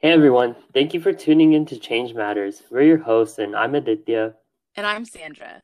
Hey 0.00 0.12
everyone, 0.12 0.56
thank 0.74 0.92
you 0.92 1.00
for 1.00 1.14
tuning 1.14 1.54
in 1.54 1.64
to 1.66 1.78
Change 1.78 2.12
Matters. 2.12 2.62
We're 2.70 2.82
your 2.82 2.98
hosts, 2.98 3.38
and 3.38 3.56
I'm 3.56 3.74
Aditya. 3.74 4.34
And 4.76 4.86
I'm 4.86 5.06
Sandra. 5.06 5.62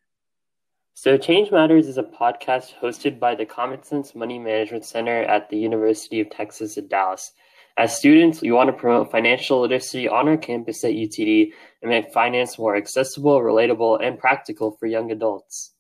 So, 0.95 1.19
Change 1.19 1.51
Matters 1.51 1.87
is 1.87 1.99
a 1.99 2.03
podcast 2.03 2.73
hosted 2.81 3.21
by 3.21 3.35
the 3.35 3.45
Comet 3.45 3.85
Cents 3.85 4.15
Money 4.15 4.39
Management 4.39 4.87
Center 4.87 5.23
at 5.25 5.51
the 5.51 5.59
University 5.59 6.19
of 6.19 6.31
Texas 6.31 6.79
at 6.79 6.89
Dallas. 6.89 7.33
As 7.77 7.95
students, 7.95 8.41
we 8.41 8.53
want 8.53 8.69
to 8.69 8.73
promote 8.73 9.11
financial 9.11 9.61
literacy 9.61 10.09
on 10.09 10.29
our 10.29 10.39
campus 10.39 10.83
at 10.83 10.93
UTD 10.93 11.53
and 11.83 11.91
make 11.91 12.11
finance 12.15 12.59
more 12.59 12.75
accessible, 12.75 13.39
relatable, 13.39 14.03
and 14.03 14.19
practical 14.19 14.71
for 14.81 14.87
young 14.87 15.13
adults. 15.13 15.73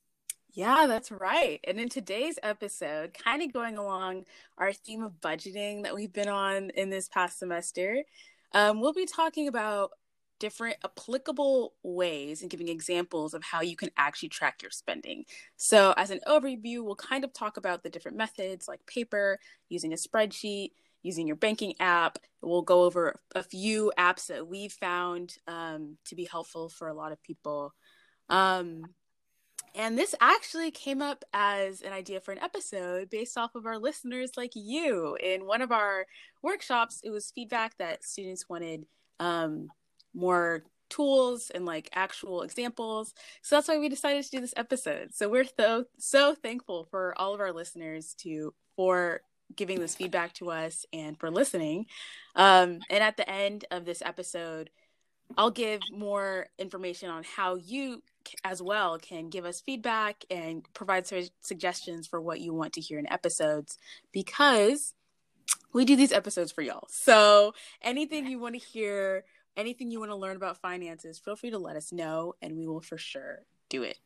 Yeah, 0.53 0.85
that's 0.87 1.11
right. 1.11 1.61
And 1.65 1.81
in 1.81 1.89
today's 1.89 2.39
episode, 2.43 3.15
kind 3.15 3.43
of 3.43 3.55
going 3.55 3.79
along 3.79 4.27
our 4.59 4.75
theme 4.75 5.03
of 5.03 5.23
budgeting 5.23 5.85
that 5.85 5.95
we've 5.95 6.13
been 6.13 6.29
on 6.29 6.69
in 6.71 6.91
this 6.91 7.09
past 7.09 7.39
semester, 7.39 8.03
um, 8.55 8.81
we'll 8.81 8.93
be 8.93 9.07
talking 9.07 9.49
about 9.49 9.91
different 10.43 10.77
applicable 10.85 11.73
ways 11.85 12.43
and 12.43 12.51
giving 12.51 12.69
examples 12.69 13.33
of 13.33 13.45
how 13.45 13.61
you 13.61 13.77
can 13.77 13.91
actually 13.97 14.29
track 14.29 14.61
your 14.61 14.73
spending. 14.73 15.25
So, 15.57 15.95
as 15.97 16.11
an 16.11 16.19
overview, 16.27 16.83
we'll 16.83 16.97
kind 16.97 17.25
of 17.25 17.33
talk 17.33 17.57
about 17.57 17.83
the 17.83 17.91
different 17.91 18.17
methods 18.17 18.67
like 18.67 18.85
paper, 18.87 19.39
using 19.69 19.93
a 19.93 19.97
spreadsheet, 19.97 20.71
using 21.03 21.27
your 21.27 21.37
banking 21.37 21.75
app. 21.81 22.19
We'll 22.41 22.63
go 22.63 22.83
over 22.83 23.15
a 23.35 23.43
few 23.43 23.93
apps 23.97 24.27
that 24.27 24.47
we've 24.49 24.73
found 24.73 25.37
um, 25.47 25.97
to 26.07 26.17
be 26.17 26.25
helpful 26.25 26.69
for 26.69 26.89
a 26.89 26.95
lot 26.95 27.13
of 27.13 27.23
people. 27.23 27.73
Um, 28.29 28.83
and 29.75 29.99
this 29.99 30.15
actually 30.21 30.71
came 30.71 31.01
up 31.01 31.25
as 31.33 31.81
an 31.81 31.93
idea 31.93 32.21
for 32.21 32.33
an 32.33 32.43
episode 32.43 33.09
based 33.11 33.39
off 33.39 33.55
of 33.55 33.67
our 33.67 33.79
listeners 33.79 34.33
like 34.37 34.53
you. 34.55 35.17
In 35.23 35.47
one 35.47 35.63
of 35.63 35.73
our 35.73 36.07
workshops, 36.43 37.01
it 37.03 37.11
was 37.11 37.33
feedback 37.35 37.79
that 37.79 38.05
students 38.05 38.49
wanted 38.49 38.85
um, 39.19 39.69
more 40.15 40.65
tools 40.91 41.51
and 41.55 41.65
like 41.65 41.89
actual 41.95 42.43
examples. 42.43 43.15
So 43.41 43.57
that's 43.57 43.69
why 43.69 43.79
we 43.79 43.89
decided 43.89 44.25
to 44.25 44.31
do 44.31 44.41
this 44.41 44.55
episode. 44.57 45.15
So 45.15 45.29
we're 45.29 45.47
so 45.59 45.87
so 45.99 46.35
thankful 46.35 46.87
for 46.91 47.15
all 47.17 47.33
of 47.33 47.41
our 47.41 47.53
listeners 47.53 48.15
to 48.19 48.53
for 48.77 49.23
giving 49.57 49.81
this 49.81 49.95
feedback 49.95 50.35
to 50.35 50.51
us 50.51 50.85
and 50.93 51.19
for 51.19 51.31
listening. 51.31 51.87
Um, 52.37 52.81
and 52.91 53.03
at 53.03 53.17
the 53.17 53.29
end 53.29 53.65
of 53.71 53.85
this 53.85 54.03
episode, 54.03 54.71
I'll 55.37 55.51
give 55.51 55.81
more 55.91 56.49
information 56.59 57.09
on 57.09 57.25
how 57.25 57.57
you 57.57 58.03
as 58.45 58.63
well 58.63 58.99
can 58.99 59.29
give 59.29 59.45
us 59.45 59.61
feedback 59.61 60.25
and 60.31 60.63
provide 60.75 61.07
su- 61.07 61.29
suggestions 61.41 62.07
for 62.07 62.21
what 62.21 62.41
you 62.41 62.53
want 62.55 62.73
to 62.75 62.81
hear 62.81 62.99
in 62.99 63.11
episodes 63.11 63.79
because 64.13 64.95
we 65.73 65.85
do 65.85 65.97
these 65.97 66.13
episodes 66.13 66.53
for 66.53 66.63
y'all. 66.63 66.87
So 66.89 67.55
anything 67.81 68.27
you 68.27 68.39
want 68.39 68.55
to 68.55 68.61
hear, 68.61 69.25
anything 69.57 69.91
you 69.91 70.01
want 70.01 70.11
to 70.11 70.17
learn 70.17 70.37
about 70.37 70.59
finances, 70.59 71.19
feel 71.19 71.37
free 71.37 71.51
to 71.51 71.59
let 71.59 71.77
us 71.77 71.93
know 71.93 72.35
and 72.43 72.57
we 72.57 72.67
will 72.67 72.81
for 72.81 72.99
sure 72.99 73.41
do 73.69 73.83
it. 73.83 73.99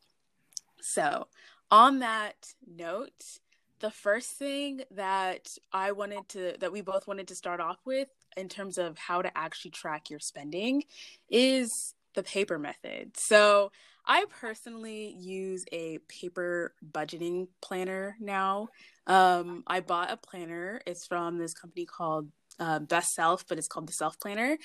So, 0.81 1.27
on 1.69 1.99
that 1.99 2.53
note, 2.65 3.39
the 3.79 3.91
first 3.91 4.31
thing 4.31 4.81
that 4.91 5.49
I 5.71 5.91
wanted 5.91 6.27
to 6.29 6.55
that 6.59 6.71
we 6.71 6.81
both 6.81 7.07
wanted 7.07 7.27
to 7.27 7.35
start 7.35 7.59
off 7.59 7.77
with 7.85 8.09
in 8.35 8.49
terms 8.49 8.77
of 8.77 8.97
how 8.97 9.21
to 9.21 9.37
actually 9.37 9.71
track 9.71 10.09
your 10.09 10.19
spending 10.19 10.83
is 11.29 11.93
the 12.15 12.23
paper 12.23 12.57
method. 12.57 13.17
So, 13.17 13.71
I 14.07 14.25
personally 14.39 15.15
use 15.19 15.65
a 15.71 15.99
paper 16.07 16.73
budgeting 16.91 17.47
planner 17.61 18.15
now. 18.19 18.69
Um, 19.05 19.63
I 19.67 19.81
bought 19.81 20.11
a 20.11 20.17
planner. 20.17 20.81
It's 20.85 21.05
from 21.05 21.37
this 21.37 21.53
company 21.53 21.85
called 21.85 22.29
uh, 22.59 22.79
Best 22.79 23.13
Self, 23.13 23.45
but 23.47 23.57
it's 23.57 23.67
called 23.67 23.87
the 23.87 23.93
Self 23.93 24.19
Planner. 24.19 24.57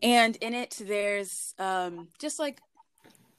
And 0.00 0.36
in 0.36 0.54
it, 0.54 0.78
there's 0.80 1.54
um, 1.58 2.08
just 2.20 2.38
like 2.38 2.60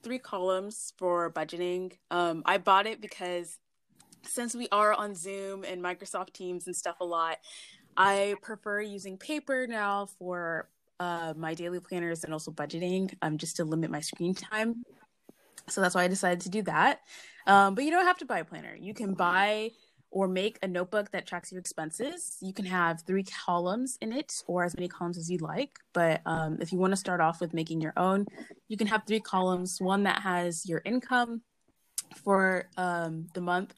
three 0.03 0.19
columns 0.19 0.94
for 0.97 1.31
budgeting. 1.31 1.94
Um, 2.11 2.44
I 2.45 2.57
bought 2.57 2.85
it 2.85 2.99
because 2.99 3.57
since 4.23 4.53
we 4.53 4.67
are 4.72 4.94
on 4.94 5.16
Zoom 5.16 5.63
and 5.63 5.81
Microsoft 5.81 6.33
Teams 6.33 6.67
and 6.67 6.75
stuff 6.75 6.97
a 6.99 7.05
lot, 7.05 7.38
I 7.95 8.35
prefer 8.41 8.81
using 8.81 9.17
paper 9.17 9.67
now 9.67 10.07
for 10.17 10.67
uh, 10.99 11.33
my 11.38 11.53
daily 11.53 11.79
planners 11.79 12.25
and 12.25 12.33
also 12.33 12.51
budgeting, 12.51 13.13
um, 13.22 13.38
just 13.38 13.55
to 13.55 13.63
limit 13.63 13.89
my 13.89 14.01
screen 14.01 14.33
time. 14.33 14.83
So 15.72 15.81
that's 15.81 15.96
why 15.96 16.03
I 16.03 16.07
decided 16.07 16.41
to 16.41 16.50
do 16.50 16.62
that. 16.63 17.02
Um, 17.47 17.75
but 17.75 17.84
you 17.84 17.91
don't 17.91 18.06
have 18.06 18.18
to 18.19 18.25
buy 18.25 18.40
a 18.40 18.46
planner. 18.46 18.75
You 18.80 18.94
can 18.94 19.13
buy 19.13 19.72
or 20.12 20.28
make 20.28 20.57
a 20.63 20.68
notebook 20.68 21.12
that 21.12 21.28
tracks 21.28 21.52
your 21.52 21.59
expenses. 21.59 22.38
You 22.41 22.53
can 22.53 22.66
have 22.66 23.03
three 23.06 23.24
columns 23.24 23.97
in 24.02 24.12
it 24.12 24.34
or 24.47 24.63
as 24.63 24.75
many 24.75 24.88
columns 24.88 25.18
as 25.18 25.29
you 25.29 25.38
like. 25.38 25.78
But 25.94 26.22
um, 26.25 26.58
if 26.62 26.72
you 26.72 26.79
want 26.79 26.91
to 26.91 26.97
start 26.97 27.22
off 27.22 27.40
with 27.40 27.53
making 27.53 27.81
your 27.81 27.94
own, 27.96 28.25
you 28.68 28.78
can 28.78 28.88
have 28.88 29.03
three 29.06 29.19
columns 29.19 29.79
one 29.79 30.03
that 30.03 30.22
has 30.22 30.68
your 30.68 30.81
income 30.84 31.41
for 32.24 32.69
um, 32.78 33.28
the 33.34 33.41
month. 33.41 33.74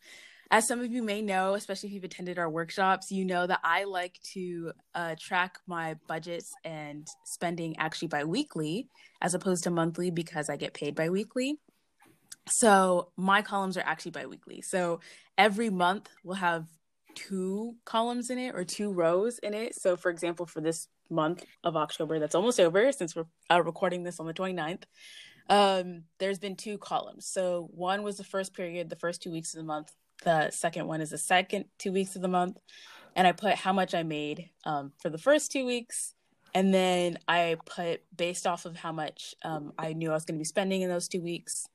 As 0.53 0.67
some 0.67 0.81
of 0.81 0.91
you 0.91 1.01
may 1.01 1.21
know, 1.21 1.53
especially 1.53 1.87
if 1.87 1.93
you've 1.95 2.03
attended 2.03 2.37
our 2.37 2.49
workshops, 2.49 3.09
you 3.09 3.23
know 3.23 3.47
that 3.47 3.61
I 3.63 3.85
like 3.85 4.19
to 4.33 4.73
uh, 4.93 5.15
track 5.17 5.59
my 5.65 5.95
budgets 6.07 6.53
and 6.65 7.07
spending 7.23 7.77
actually 7.77 8.09
bi 8.09 8.25
weekly 8.25 8.89
as 9.21 9.33
opposed 9.33 9.63
to 9.63 9.71
monthly 9.71 10.11
because 10.11 10.49
I 10.49 10.57
get 10.57 10.73
paid 10.73 10.93
bi 10.95 11.09
weekly. 11.09 11.57
So 12.47 13.11
my 13.17 13.41
columns 13.41 13.77
are 13.77 13.83
actually 13.85 14.11
biweekly. 14.11 14.61
So 14.61 14.99
every 15.37 15.69
month 15.69 16.09
we'll 16.23 16.35
have 16.35 16.67
two 17.13 17.75
columns 17.85 18.29
in 18.29 18.37
it 18.37 18.55
or 18.55 18.63
two 18.63 18.91
rows 18.91 19.39
in 19.39 19.53
it. 19.53 19.75
So 19.75 19.95
for 19.95 20.09
example, 20.09 20.45
for 20.45 20.61
this 20.61 20.87
month 21.09 21.43
of 21.63 21.75
October 21.75 22.19
that's 22.19 22.35
almost 22.35 22.59
over 22.59 22.91
since 22.91 23.15
we're 23.15 23.25
uh, 23.51 23.61
recording 23.61 24.03
this 24.03 24.19
on 24.19 24.27
the 24.27 24.33
29th, 24.33 24.83
um, 25.49 26.03
there's 26.19 26.39
been 26.39 26.55
two 26.55 26.77
columns. 26.77 27.27
So 27.27 27.69
one 27.73 28.03
was 28.03 28.17
the 28.17 28.23
first 28.23 28.53
period, 28.53 28.89
the 28.89 28.95
first 28.95 29.21
two 29.21 29.31
weeks 29.31 29.53
of 29.53 29.59
the 29.59 29.65
month. 29.65 29.91
The 30.23 30.51
second 30.51 30.87
one 30.87 31.01
is 31.01 31.09
the 31.09 31.17
second 31.17 31.65
two 31.77 31.91
weeks 31.91 32.15
of 32.15 32.21
the 32.21 32.27
month. 32.27 32.57
And 33.15 33.27
I 33.27 33.33
put 33.33 33.55
how 33.55 33.73
much 33.73 33.93
I 33.93 34.03
made 34.03 34.49
um, 34.65 34.93
for 35.01 35.09
the 35.09 35.17
first 35.17 35.51
two 35.51 35.65
weeks. 35.65 36.13
And 36.53 36.73
then 36.73 37.17
I 37.27 37.57
put 37.65 38.01
based 38.15 38.45
off 38.47 38.65
of 38.65 38.75
how 38.75 38.91
much 38.91 39.35
um, 39.43 39.73
I 39.77 39.93
knew 39.93 40.11
I 40.11 40.13
was 40.13 40.25
going 40.25 40.35
to 40.35 40.39
be 40.39 40.45
spending 40.45 40.81
in 40.81 40.89
those 40.89 41.07
two 41.07 41.21
weeks, 41.21 41.67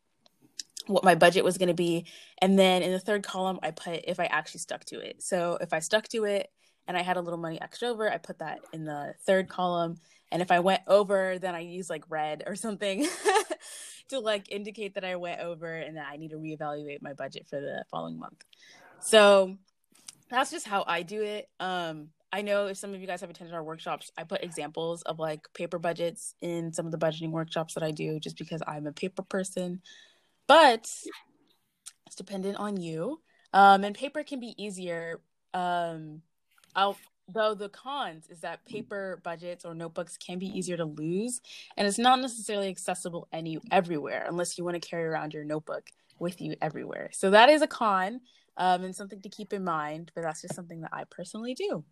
what 0.87 1.05
my 1.05 1.15
budget 1.15 1.45
was 1.45 1.59
going 1.59 1.69
to 1.69 1.75
be. 1.75 2.07
And 2.39 2.59
then 2.59 2.83
in 2.83 2.93
the 2.93 3.01
third 3.01 3.23
column, 3.23 3.59
I 3.63 3.71
put 3.71 4.05
if 4.05 4.21
I 4.21 4.27
actually 4.27 4.61
stuck 4.61 4.85
to 4.87 5.01
it. 5.01 5.23
So 5.23 5.59
if 5.61 5.73
I 5.73 5.81
stuck 5.81 6.09
to 6.09 6.25
it 6.25 6.51
and 6.87 6.97
I 6.97 7.03
had 7.03 7.17
a 7.17 7.21
little 7.21 7.39
money 7.39 7.61
extra 7.61 7.89
over, 7.89 8.11
I 8.11 8.19
put 8.19 8.39
that 8.39 8.61
in 8.73 8.85
the 8.85 9.15
third 9.27 9.49
column. 9.49 9.97
And 10.31 10.43
if 10.43 10.51
I 10.51 10.61
went 10.61 10.83
over, 10.87 11.39
then 11.39 11.55
I 11.55 11.61
use 11.61 11.89
like 11.91 12.05
red 12.09 12.45
or 12.47 12.57
something 12.57 13.07
to 14.09 14.21
like 14.21 14.51
indicate 14.51 14.95
that 14.95 15.05
I 15.05 15.17
went 15.17 15.41
over 15.41 15.73
and 15.75 15.97
that 15.97 16.09
I 16.11 16.17
need 16.17 16.31
to 16.31 16.37
reevaluate 16.37 17.03
my 17.03 17.13
budget 17.13 17.47
for 17.49 17.61
the 17.61 17.85
following 17.91 18.19
month. 18.19 18.45
So 19.01 19.57
that's 20.31 20.51
just 20.51 20.67
how 20.67 20.85
I 20.87 21.03
do 21.03 21.23
it. 21.23 21.49
Um, 21.61 22.09
I 22.33 22.43
know 22.43 22.67
if 22.67 22.77
some 22.77 22.93
of 22.93 23.01
you 23.01 23.07
guys 23.07 23.21
have 23.21 23.31
attended 23.31 23.55
our 23.55 23.63
workshops, 23.63 24.11
I 24.19 24.25
put 24.25 24.43
examples 24.43 25.03
of 25.03 25.19
like 25.19 25.47
paper 25.55 25.79
budgets 25.79 26.35
in 26.41 26.73
some 26.73 26.87
of 26.87 26.93
the 26.93 26.99
budgeting 26.99 27.31
workshops 27.31 27.75
that 27.75 27.83
I 27.83 27.93
do 27.93 28.19
just 28.19 28.37
because 28.37 28.63
I'm 28.67 28.87
a 28.87 28.93
paper 28.93 29.23
person 29.23 29.81
but 30.47 30.89
it's 32.07 32.17
dependent 32.17 32.57
on 32.57 32.77
you. 32.77 33.21
Um, 33.53 33.85
and 33.85 33.95
paper 33.95 34.23
can 34.23 34.41
be 34.41 34.55
easier. 34.63 35.21
Um, 35.55 36.23
I'll, 36.75 36.97
though 37.29 37.55
the 37.55 37.69
cons 37.69 38.29
is 38.29 38.41
that 38.41 38.65
paper 38.67 39.21
budgets 39.25 39.65
or 39.65 39.75
notebooks 39.75 40.17
can 40.17 40.39
be 40.39 40.47
easier 40.47 40.77
to 40.77 40.85
lose, 40.85 41.41
and 41.77 41.87
it's 41.87 41.99
not 41.99 42.21
necessarily 42.21 42.69
accessible 42.69 43.29
any 43.33 43.59
everywhere 43.71 44.27
unless 44.29 44.59
you 44.59 44.65
want 44.65 44.81
to 44.81 44.89
carry 44.89 45.05
around 45.05 45.33
your 45.33 45.45
notebook 45.45 45.91
with 46.19 46.41
you 46.41 46.55
everywhere. 46.61 47.11
So 47.13 47.31
that 47.31 47.49
is 47.49 47.63
a 47.63 47.67
con 47.67 48.21
um, 48.57 48.85
and 48.85 48.95
something 48.95 49.21
to 49.23 49.29
keep 49.29 49.53
in 49.53 49.65
mind. 49.65 50.13
But 50.15 50.23
that's 50.23 50.43
just 50.43 50.55
something 50.55 50.81
that 50.83 50.93
I 50.93 51.05
personally 51.11 51.55
do. 51.55 51.85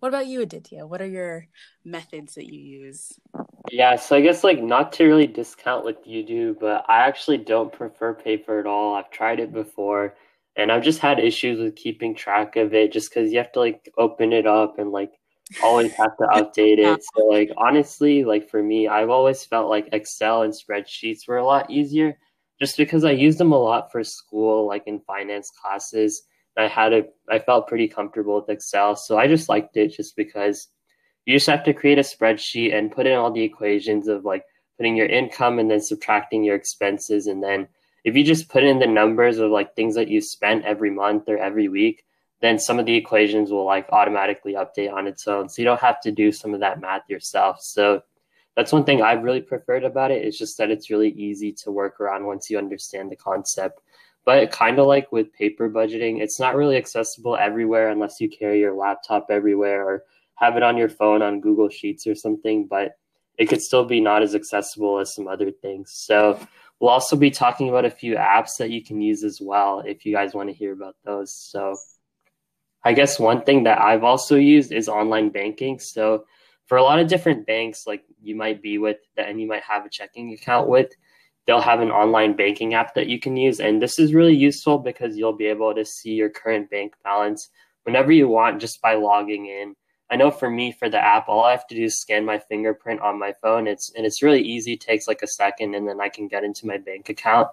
What 0.00 0.08
about 0.08 0.26
you, 0.26 0.42
Aditya? 0.42 0.86
What 0.86 1.02
are 1.02 1.08
your 1.08 1.46
methods 1.84 2.34
that 2.34 2.46
you 2.46 2.60
use? 2.60 3.18
Yeah, 3.70 3.96
so 3.96 4.16
I 4.16 4.20
guess 4.20 4.44
like 4.44 4.62
not 4.62 4.92
to 4.94 5.04
really 5.04 5.26
discount 5.26 5.84
what 5.84 6.06
you 6.06 6.24
do, 6.24 6.56
but 6.58 6.84
I 6.88 7.06
actually 7.06 7.38
don't 7.38 7.72
prefer 7.72 8.14
paper 8.14 8.60
at 8.60 8.66
all. 8.66 8.94
I've 8.94 9.10
tried 9.10 9.40
it 9.40 9.52
before 9.52 10.14
and 10.56 10.72
I've 10.72 10.82
just 10.82 11.00
had 11.00 11.18
issues 11.18 11.60
with 11.60 11.76
keeping 11.76 12.14
track 12.14 12.56
of 12.56 12.74
it 12.74 12.92
just 12.92 13.10
because 13.10 13.32
you 13.32 13.38
have 13.38 13.52
to 13.52 13.60
like 13.60 13.90
open 13.98 14.32
it 14.32 14.46
up 14.46 14.78
and 14.78 14.90
like 14.90 15.12
always 15.62 15.92
have 15.92 16.16
to 16.18 16.26
update 16.26 16.78
it. 16.78 17.02
So 17.14 17.26
like 17.26 17.50
honestly, 17.56 18.24
like 18.24 18.48
for 18.48 18.62
me, 18.62 18.88
I've 18.88 19.10
always 19.10 19.44
felt 19.44 19.68
like 19.68 19.88
Excel 19.92 20.42
and 20.42 20.52
spreadsheets 20.52 21.28
were 21.28 21.38
a 21.38 21.46
lot 21.46 21.70
easier 21.70 22.18
just 22.60 22.76
because 22.76 23.04
I 23.04 23.12
use 23.12 23.36
them 23.36 23.52
a 23.52 23.58
lot 23.58 23.92
for 23.92 24.02
school, 24.02 24.66
like 24.66 24.84
in 24.86 25.00
finance 25.00 25.50
classes. 25.62 26.22
I 26.58 26.66
had 26.66 26.92
a 26.92 27.04
I 27.30 27.38
felt 27.38 27.68
pretty 27.68 27.88
comfortable 27.88 28.36
with 28.36 28.50
Excel, 28.50 28.96
so 28.96 29.16
I 29.16 29.26
just 29.28 29.48
liked 29.48 29.76
it 29.76 29.88
just 29.88 30.16
because 30.16 30.68
you 31.24 31.34
just 31.34 31.46
have 31.46 31.64
to 31.64 31.74
create 31.74 31.98
a 31.98 32.02
spreadsheet 32.02 32.74
and 32.74 32.92
put 32.92 33.06
in 33.06 33.16
all 33.16 33.30
the 33.30 33.42
equations 33.42 34.08
of 34.08 34.24
like 34.24 34.44
putting 34.76 34.96
your 34.96 35.06
income 35.06 35.58
and 35.58 35.70
then 35.70 35.80
subtracting 35.80 36.44
your 36.44 36.56
expenses 36.56 37.26
and 37.26 37.42
then 37.42 37.68
if 38.04 38.16
you 38.16 38.24
just 38.24 38.48
put 38.48 38.64
in 38.64 38.78
the 38.78 38.86
numbers 38.86 39.38
of 39.38 39.50
like 39.50 39.74
things 39.74 39.94
that 39.94 40.08
you 40.08 40.20
spent 40.20 40.64
every 40.64 40.90
month 40.90 41.24
or 41.28 41.36
every 41.36 41.68
week 41.68 42.04
then 42.40 42.58
some 42.58 42.78
of 42.78 42.86
the 42.86 42.94
equations 42.94 43.50
will 43.50 43.64
like 43.64 43.88
automatically 43.90 44.54
update 44.54 44.92
on 44.92 45.06
its 45.06 45.26
own. 45.26 45.48
So 45.48 45.60
you 45.60 45.66
don't 45.66 45.80
have 45.80 46.00
to 46.02 46.12
do 46.12 46.30
some 46.30 46.54
of 46.54 46.60
that 46.60 46.80
math 46.80 47.02
yourself. 47.08 47.60
So 47.60 48.02
that's 48.54 48.72
one 48.72 48.84
thing 48.84 49.02
I've 49.02 49.22
really 49.22 49.40
preferred 49.40 49.84
about 49.84 50.10
it. 50.10 50.24
It's 50.24 50.38
just 50.38 50.58
that 50.58 50.70
it's 50.70 50.90
really 50.90 51.10
easy 51.10 51.52
to 51.64 51.70
work 51.70 52.00
around 52.00 52.26
once 52.26 52.48
you 52.48 52.58
understand 52.58 53.10
the 53.10 53.16
concept. 53.16 53.80
But 54.28 54.50
kind 54.50 54.78
of 54.78 54.86
like 54.86 55.10
with 55.10 55.32
paper 55.32 55.70
budgeting, 55.70 56.20
it's 56.20 56.38
not 56.38 56.54
really 56.54 56.76
accessible 56.76 57.34
everywhere 57.38 57.88
unless 57.88 58.20
you 58.20 58.28
carry 58.28 58.60
your 58.60 58.74
laptop 58.74 59.28
everywhere 59.30 59.88
or 59.88 60.04
have 60.34 60.54
it 60.58 60.62
on 60.62 60.76
your 60.76 60.90
phone 60.90 61.22
on 61.22 61.40
Google 61.40 61.70
Sheets 61.70 62.06
or 62.06 62.14
something. 62.14 62.66
But 62.66 62.92
it 63.38 63.46
could 63.46 63.62
still 63.62 63.86
be 63.86 64.02
not 64.02 64.22
as 64.22 64.34
accessible 64.34 64.98
as 64.98 65.14
some 65.14 65.28
other 65.28 65.50
things. 65.50 65.92
So 65.94 66.38
we'll 66.78 66.90
also 66.90 67.16
be 67.16 67.30
talking 67.30 67.70
about 67.70 67.86
a 67.86 67.90
few 67.90 68.16
apps 68.16 68.58
that 68.58 68.68
you 68.68 68.84
can 68.84 69.00
use 69.00 69.24
as 69.24 69.40
well 69.40 69.80
if 69.80 70.04
you 70.04 70.12
guys 70.12 70.34
want 70.34 70.50
to 70.50 70.54
hear 70.54 70.74
about 70.74 70.96
those. 71.06 71.34
So 71.34 71.78
I 72.84 72.92
guess 72.92 73.18
one 73.18 73.44
thing 73.44 73.62
that 73.62 73.80
I've 73.80 74.04
also 74.04 74.36
used 74.36 74.72
is 74.72 74.90
online 74.90 75.30
banking. 75.30 75.78
So 75.78 76.26
for 76.66 76.76
a 76.76 76.82
lot 76.82 76.98
of 76.98 77.08
different 77.08 77.46
banks, 77.46 77.86
like 77.86 78.04
you 78.22 78.36
might 78.36 78.60
be 78.60 78.76
with 78.76 78.98
and 79.16 79.40
you 79.40 79.48
might 79.48 79.62
have 79.62 79.86
a 79.86 79.88
checking 79.88 80.34
account 80.34 80.68
with, 80.68 80.92
they'll 81.48 81.62
have 81.62 81.80
an 81.80 81.90
online 81.90 82.36
banking 82.36 82.74
app 82.74 82.94
that 82.94 83.06
you 83.06 83.18
can 83.18 83.34
use. 83.34 83.58
And 83.58 83.80
this 83.80 83.98
is 83.98 84.12
really 84.12 84.36
useful 84.36 84.78
because 84.78 85.16
you'll 85.16 85.32
be 85.32 85.46
able 85.46 85.74
to 85.74 85.82
see 85.82 86.10
your 86.10 86.28
current 86.28 86.70
bank 86.70 86.94
balance 87.02 87.48
whenever 87.84 88.12
you 88.12 88.28
want 88.28 88.60
just 88.60 88.82
by 88.82 88.92
logging 88.92 89.46
in. 89.46 89.74
I 90.10 90.16
know 90.16 90.30
for 90.30 90.50
me, 90.50 90.72
for 90.72 90.90
the 90.90 91.02
app, 91.02 91.26
all 91.26 91.44
I 91.44 91.52
have 91.52 91.66
to 91.68 91.74
do 91.74 91.84
is 91.84 91.98
scan 91.98 92.26
my 92.26 92.38
fingerprint 92.38 93.00
on 93.00 93.18
my 93.18 93.32
phone. 93.32 93.66
It's 93.66 93.90
and 93.94 94.04
it's 94.04 94.22
really 94.22 94.42
easy. 94.42 94.74
It 94.74 94.82
takes 94.82 95.08
like 95.08 95.22
a 95.22 95.26
second, 95.26 95.74
and 95.74 95.88
then 95.88 96.02
I 96.02 96.10
can 96.10 96.28
get 96.28 96.44
into 96.44 96.66
my 96.66 96.76
bank 96.76 97.08
account. 97.08 97.48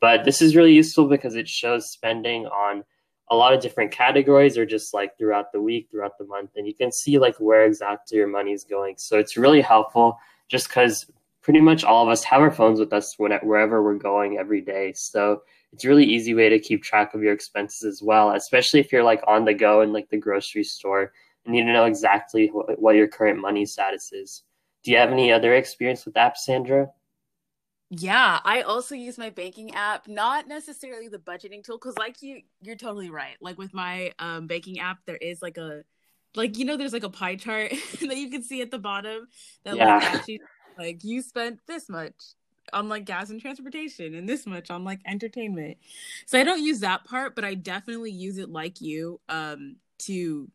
But 0.00 0.24
this 0.24 0.42
is 0.42 0.54
really 0.54 0.74
useful 0.74 1.08
because 1.08 1.34
it 1.34 1.48
shows 1.48 1.90
spending 1.90 2.46
on 2.46 2.84
a 3.30 3.36
lot 3.36 3.54
of 3.54 3.60
different 3.60 3.90
categories 3.90 4.58
or 4.58 4.66
just 4.66 4.92
like 4.92 5.16
throughout 5.16 5.52
the 5.52 5.62
week, 5.62 5.88
throughout 5.90 6.18
the 6.18 6.26
month, 6.26 6.50
and 6.56 6.66
you 6.66 6.74
can 6.74 6.92
see 6.92 7.18
like 7.18 7.36
where 7.36 7.64
exactly 7.64 8.18
your 8.18 8.28
money 8.28 8.52
is 8.52 8.64
going. 8.64 8.96
So 8.98 9.18
it's 9.18 9.38
really 9.38 9.62
helpful 9.62 10.18
just 10.48 10.68
because 10.68 11.06
pretty 11.42 11.60
much 11.60 11.84
all 11.84 12.02
of 12.04 12.10
us 12.10 12.22
have 12.24 12.40
our 12.40 12.50
phones 12.50 12.78
with 12.78 12.92
us 12.92 13.14
wherever 13.18 13.82
we're 13.82 13.94
going 13.94 14.38
every 14.38 14.60
day. 14.60 14.92
So 14.94 15.42
it's 15.72 15.84
a 15.84 15.88
really 15.88 16.04
easy 16.04 16.34
way 16.34 16.48
to 16.48 16.58
keep 16.58 16.82
track 16.82 17.14
of 17.14 17.22
your 17.22 17.32
expenses 17.32 17.84
as 17.84 18.02
well, 18.02 18.32
especially 18.32 18.80
if 18.80 18.92
you're 18.92 19.04
like 19.04 19.22
on 19.26 19.44
the 19.44 19.54
go 19.54 19.82
in 19.82 19.92
like 19.92 20.08
the 20.10 20.18
grocery 20.18 20.64
store 20.64 21.12
and 21.44 21.54
need 21.54 21.64
to 21.64 21.72
know 21.72 21.86
exactly 21.86 22.48
what, 22.48 22.78
what 22.78 22.96
your 22.96 23.08
current 23.08 23.40
money 23.40 23.64
status 23.64 24.12
is. 24.12 24.42
Do 24.82 24.90
you 24.90 24.96
have 24.98 25.10
any 25.10 25.32
other 25.32 25.54
experience 25.54 26.04
with 26.04 26.14
apps, 26.14 26.38
Sandra? 26.38 26.88
Yeah, 27.90 28.38
I 28.44 28.62
also 28.62 28.94
use 28.94 29.18
my 29.18 29.30
banking 29.30 29.74
app, 29.74 30.06
not 30.06 30.46
necessarily 30.46 31.08
the 31.08 31.18
budgeting 31.18 31.64
tool, 31.64 31.76
because 31.76 31.98
like 31.98 32.22
you, 32.22 32.42
you're 32.60 32.76
totally 32.76 33.10
right. 33.10 33.36
Like 33.40 33.58
with 33.58 33.74
my 33.74 34.12
um, 34.18 34.46
banking 34.46 34.78
app, 34.78 34.98
there 35.06 35.16
is 35.16 35.42
like 35.42 35.58
a, 35.58 35.82
like 36.36 36.56
you 36.56 36.64
know, 36.64 36.76
there's 36.76 36.92
like 36.92 37.02
a 37.02 37.10
pie 37.10 37.34
chart 37.34 37.72
that 38.00 38.16
you 38.16 38.30
can 38.30 38.42
see 38.42 38.62
at 38.62 38.70
the 38.70 38.78
bottom 38.78 39.26
that 39.64 39.76
yeah. 39.76 39.96
like 39.96 40.04
actually 40.04 40.40
like 40.78 41.04
you 41.04 41.22
spent 41.22 41.60
this 41.66 41.88
much 41.88 42.14
on 42.72 42.88
like 42.88 43.04
gas 43.04 43.30
and 43.30 43.40
transportation 43.40 44.14
and 44.14 44.28
this 44.28 44.46
much 44.46 44.70
on 44.70 44.84
like 44.84 45.00
entertainment. 45.06 45.76
So 46.26 46.38
I 46.38 46.44
don't 46.44 46.62
use 46.62 46.80
that 46.80 47.04
part, 47.04 47.34
but 47.34 47.44
I 47.44 47.54
definitely 47.54 48.12
use 48.12 48.38
it 48.38 48.50
like 48.50 48.80
you 48.80 49.20
um 49.28 49.76
to 50.00 50.48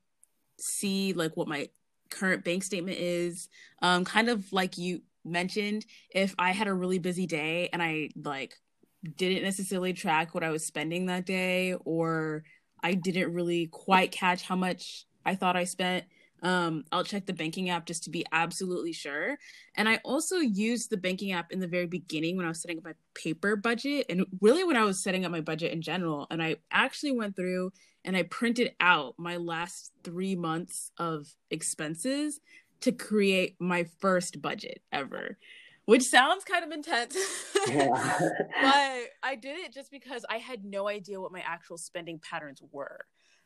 see 0.57 1.13
like 1.13 1.35
what 1.35 1.47
my 1.47 1.69
current 2.09 2.45
bank 2.45 2.63
statement 2.63 2.97
is 2.97 3.49
um 3.81 4.05
kind 4.05 4.29
of 4.29 4.53
like 4.53 4.77
you 4.77 5.01
mentioned 5.25 5.85
if 6.11 6.35
I 6.37 6.51
had 6.51 6.67
a 6.67 6.73
really 6.73 6.99
busy 6.99 7.25
day 7.25 7.69
and 7.73 7.81
I 7.81 8.09
like 8.15 8.55
didn't 9.17 9.43
necessarily 9.43 9.93
track 9.93 10.33
what 10.33 10.43
I 10.43 10.51
was 10.51 10.65
spending 10.65 11.07
that 11.07 11.25
day 11.25 11.75
or 11.83 12.43
I 12.83 12.93
didn't 12.93 13.33
really 13.33 13.67
quite 13.67 14.11
catch 14.11 14.43
how 14.43 14.55
much 14.55 15.05
I 15.25 15.35
thought 15.35 15.55
I 15.55 15.63
spent. 15.63 16.05
Um, 16.45 16.83
I'll 16.91 17.03
check 17.03 17.25
the 17.25 17.33
banking 17.33 17.71
app 17.71 17.87
just 17.87 18.03
to 18.03 18.11
be 18.11 18.23
absolutely 18.31 18.93
sure. 18.93 19.35
And 19.75 19.89
I 19.89 19.99
also 20.05 20.37
used 20.37 20.91
the 20.91 20.97
banking 20.97 21.31
app 21.31 21.51
in 21.51 21.59
the 21.59 21.67
very 21.67 21.87
beginning 21.87 22.37
when 22.37 22.45
I 22.45 22.49
was 22.49 22.61
setting 22.61 22.77
up 22.77 22.83
my 22.83 22.93
paper 23.15 23.55
budget 23.55 24.05
and 24.09 24.27
really 24.41 24.63
when 24.63 24.77
I 24.77 24.83
was 24.83 25.01
setting 25.01 25.25
up 25.25 25.31
my 25.31 25.41
budget 25.41 25.73
in 25.73 25.81
general. 25.81 26.27
And 26.29 26.43
I 26.43 26.57
actually 26.71 27.13
went 27.13 27.35
through 27.35 27.73
and 28.03 28.15
I 28.15 28.21
printed 28.23 28.73
out 28.79 29.15
my 29.17 29.37
last 29.37 29.91
three 30.03 30.35
months 30.35 30.91
of 30.99 31.25
expenses 31.49 32.39
to 32.81 32.91
create 32.91 33.55
my 33.59 33.85
first 33.99 34.39
budget 34.39 34.83
ever 34.91 35.39
which 35.85 36.01
sounds 36.01 36.43
kind 36.43 36.65
of 36.65 36.71
intense. 36.71 37.15
Yeah. 37.67 38.19
but 38.61 39.09
I 39.23 39.35
did 39.35 39.57
it 39.57 39.73
just 39.73 39.89
because 39.89 40.23
I 40.29 40.37
had 40.37 40.63
no 40.63 40.87
idea 40.87 41.19
what 41.19 41.31
my 41.31 41.39
actual 41.39 41.79
spending 41.79 42.19
patterns 42.19 42.61
were. 42.71 43.05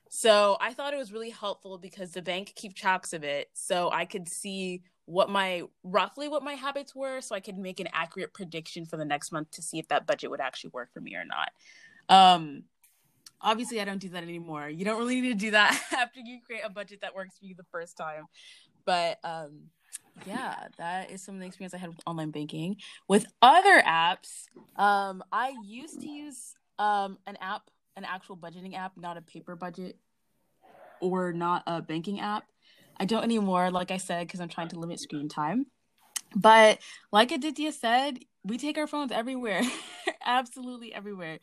So 0.10 0.58
I 0.60 0.74
thought 0.74 0.94
it 0.94 0.98
was 0.98 1.14
really 1.14 1.30
helpful 1.30 1.78
because 1.78 2.12
the 2.12 2.22
bank 2.22 2.54
keep 2.56 2.76
tracks 2.76 3.14
of 3.14 3.24
it. 3.24 3.50
So 3.54 3.90
I 3.92 4.06
could 4.06 4.28
see 4.28 4.82
what 5.06 5.30
my 5.30 5.64
roughly 5.84 6.28
what 6.28 6.44
my 6.44 6.54
habits 6.54 6.94
were 6.94 7.20
so 7.22 7.34
I 7.34 7.40
could 7.40 7.58
make 7.58 7.80
an 7.80 7.88
accurate 7.94 8.32
prediction 8.32 8.86
for 8.86 8.96
the 8.96 9.06
next 9.06 9.32
month 9.32 9.50
to 9.52 9.62
see 9.62 9.80
if 9.80 9.88
that 9.88 10.06
budget 10.06 10.30
would 10.30 10.40
actually 10.40 10.70
work 10.72 10.94
for 10.94 11.02
me 11.02 11.16
or 11.16 11.26
not. 11.26 11.52
Um 12.10 12.64
obviously 13.42 13.80
I 13.82 13.86
don't 13.86 14.00
do 14.00 14.10
that 14.10 14.24
anymore. 14.24 14.70
You 14.70 14.86
don't 14.86 15.00
really 15.00 15.20
need 15.22 15.30
to 15.30 15.36
do 15.36 15.52
that 15.52 15.80
after 15.98 16.20
you 16.20 16.40
create 16.46 16.64
a 16.66 16.70
budget 16.70 17.02
that 17.02 17.16
works 17.16 17.38
for 17.38 17.46
you 17.46 17.56
the 17.56 17.66
first 17.72 17.98
time. 17.98 18.26
But 18.86 19.20
um, 19.24 19.70
yeah, 20.26 20.68
that 20.78 21.12
is 21.12 21.22
some 21.22 21.36
of 21.36 21.42
the 21.42 21.48
experience 21.48 21.74
I 21.74 21.78
had 21.78 21.90
with 21.90 22.00
online 22.06 22.32
banking. 22.32 22.78
With 23.08 23.26
other 23.42 23.82
apps, 23.82 24.46
um, 24.76 25.24
I 25.32 25.54
used 25.64 26.02
to 26.02 26.08
use 26.08 26.56
um, 26.78 27.18
an 27.28 27.38
app, 27.42 27.70
an 28.00 28.06
actual 28.06 28.36
budgeting 28.36 28.76
app, 28.76 28.94
not 28.98 29.18
a 29.18 29.22
paper 29.22 29.56
budget 29.56 29.98
or 31.02 31.32
not 31.32 31.64
a 31.68 31.82
banking 31.82 32.20
app. 32.20 32.46
I 32.98 33.06
don't 33.06 33.24
anymore, 33.24 33.72
like 33.72 33.92
I 33.92 33.98
said, 33.98 34.28
because 34.28 34.40
I'm 34.42 34.50
trying 34.50 34.70
to 34.70 34.80
limit 34.80 35.00
screen 35.00 35.30
time. 35.30 35.68
But 36.36 36.80
like 37.12 37.32
Aditya 37.32 37.72
said, 37.72 38.20
we 38.44 38.58
take 38.58 38.78
our 38.78 38.88
phones 38.88 39.12
everywhere, 39.12 39.62
absolutely 40.26 40.94
everywhere. 40.94 41.40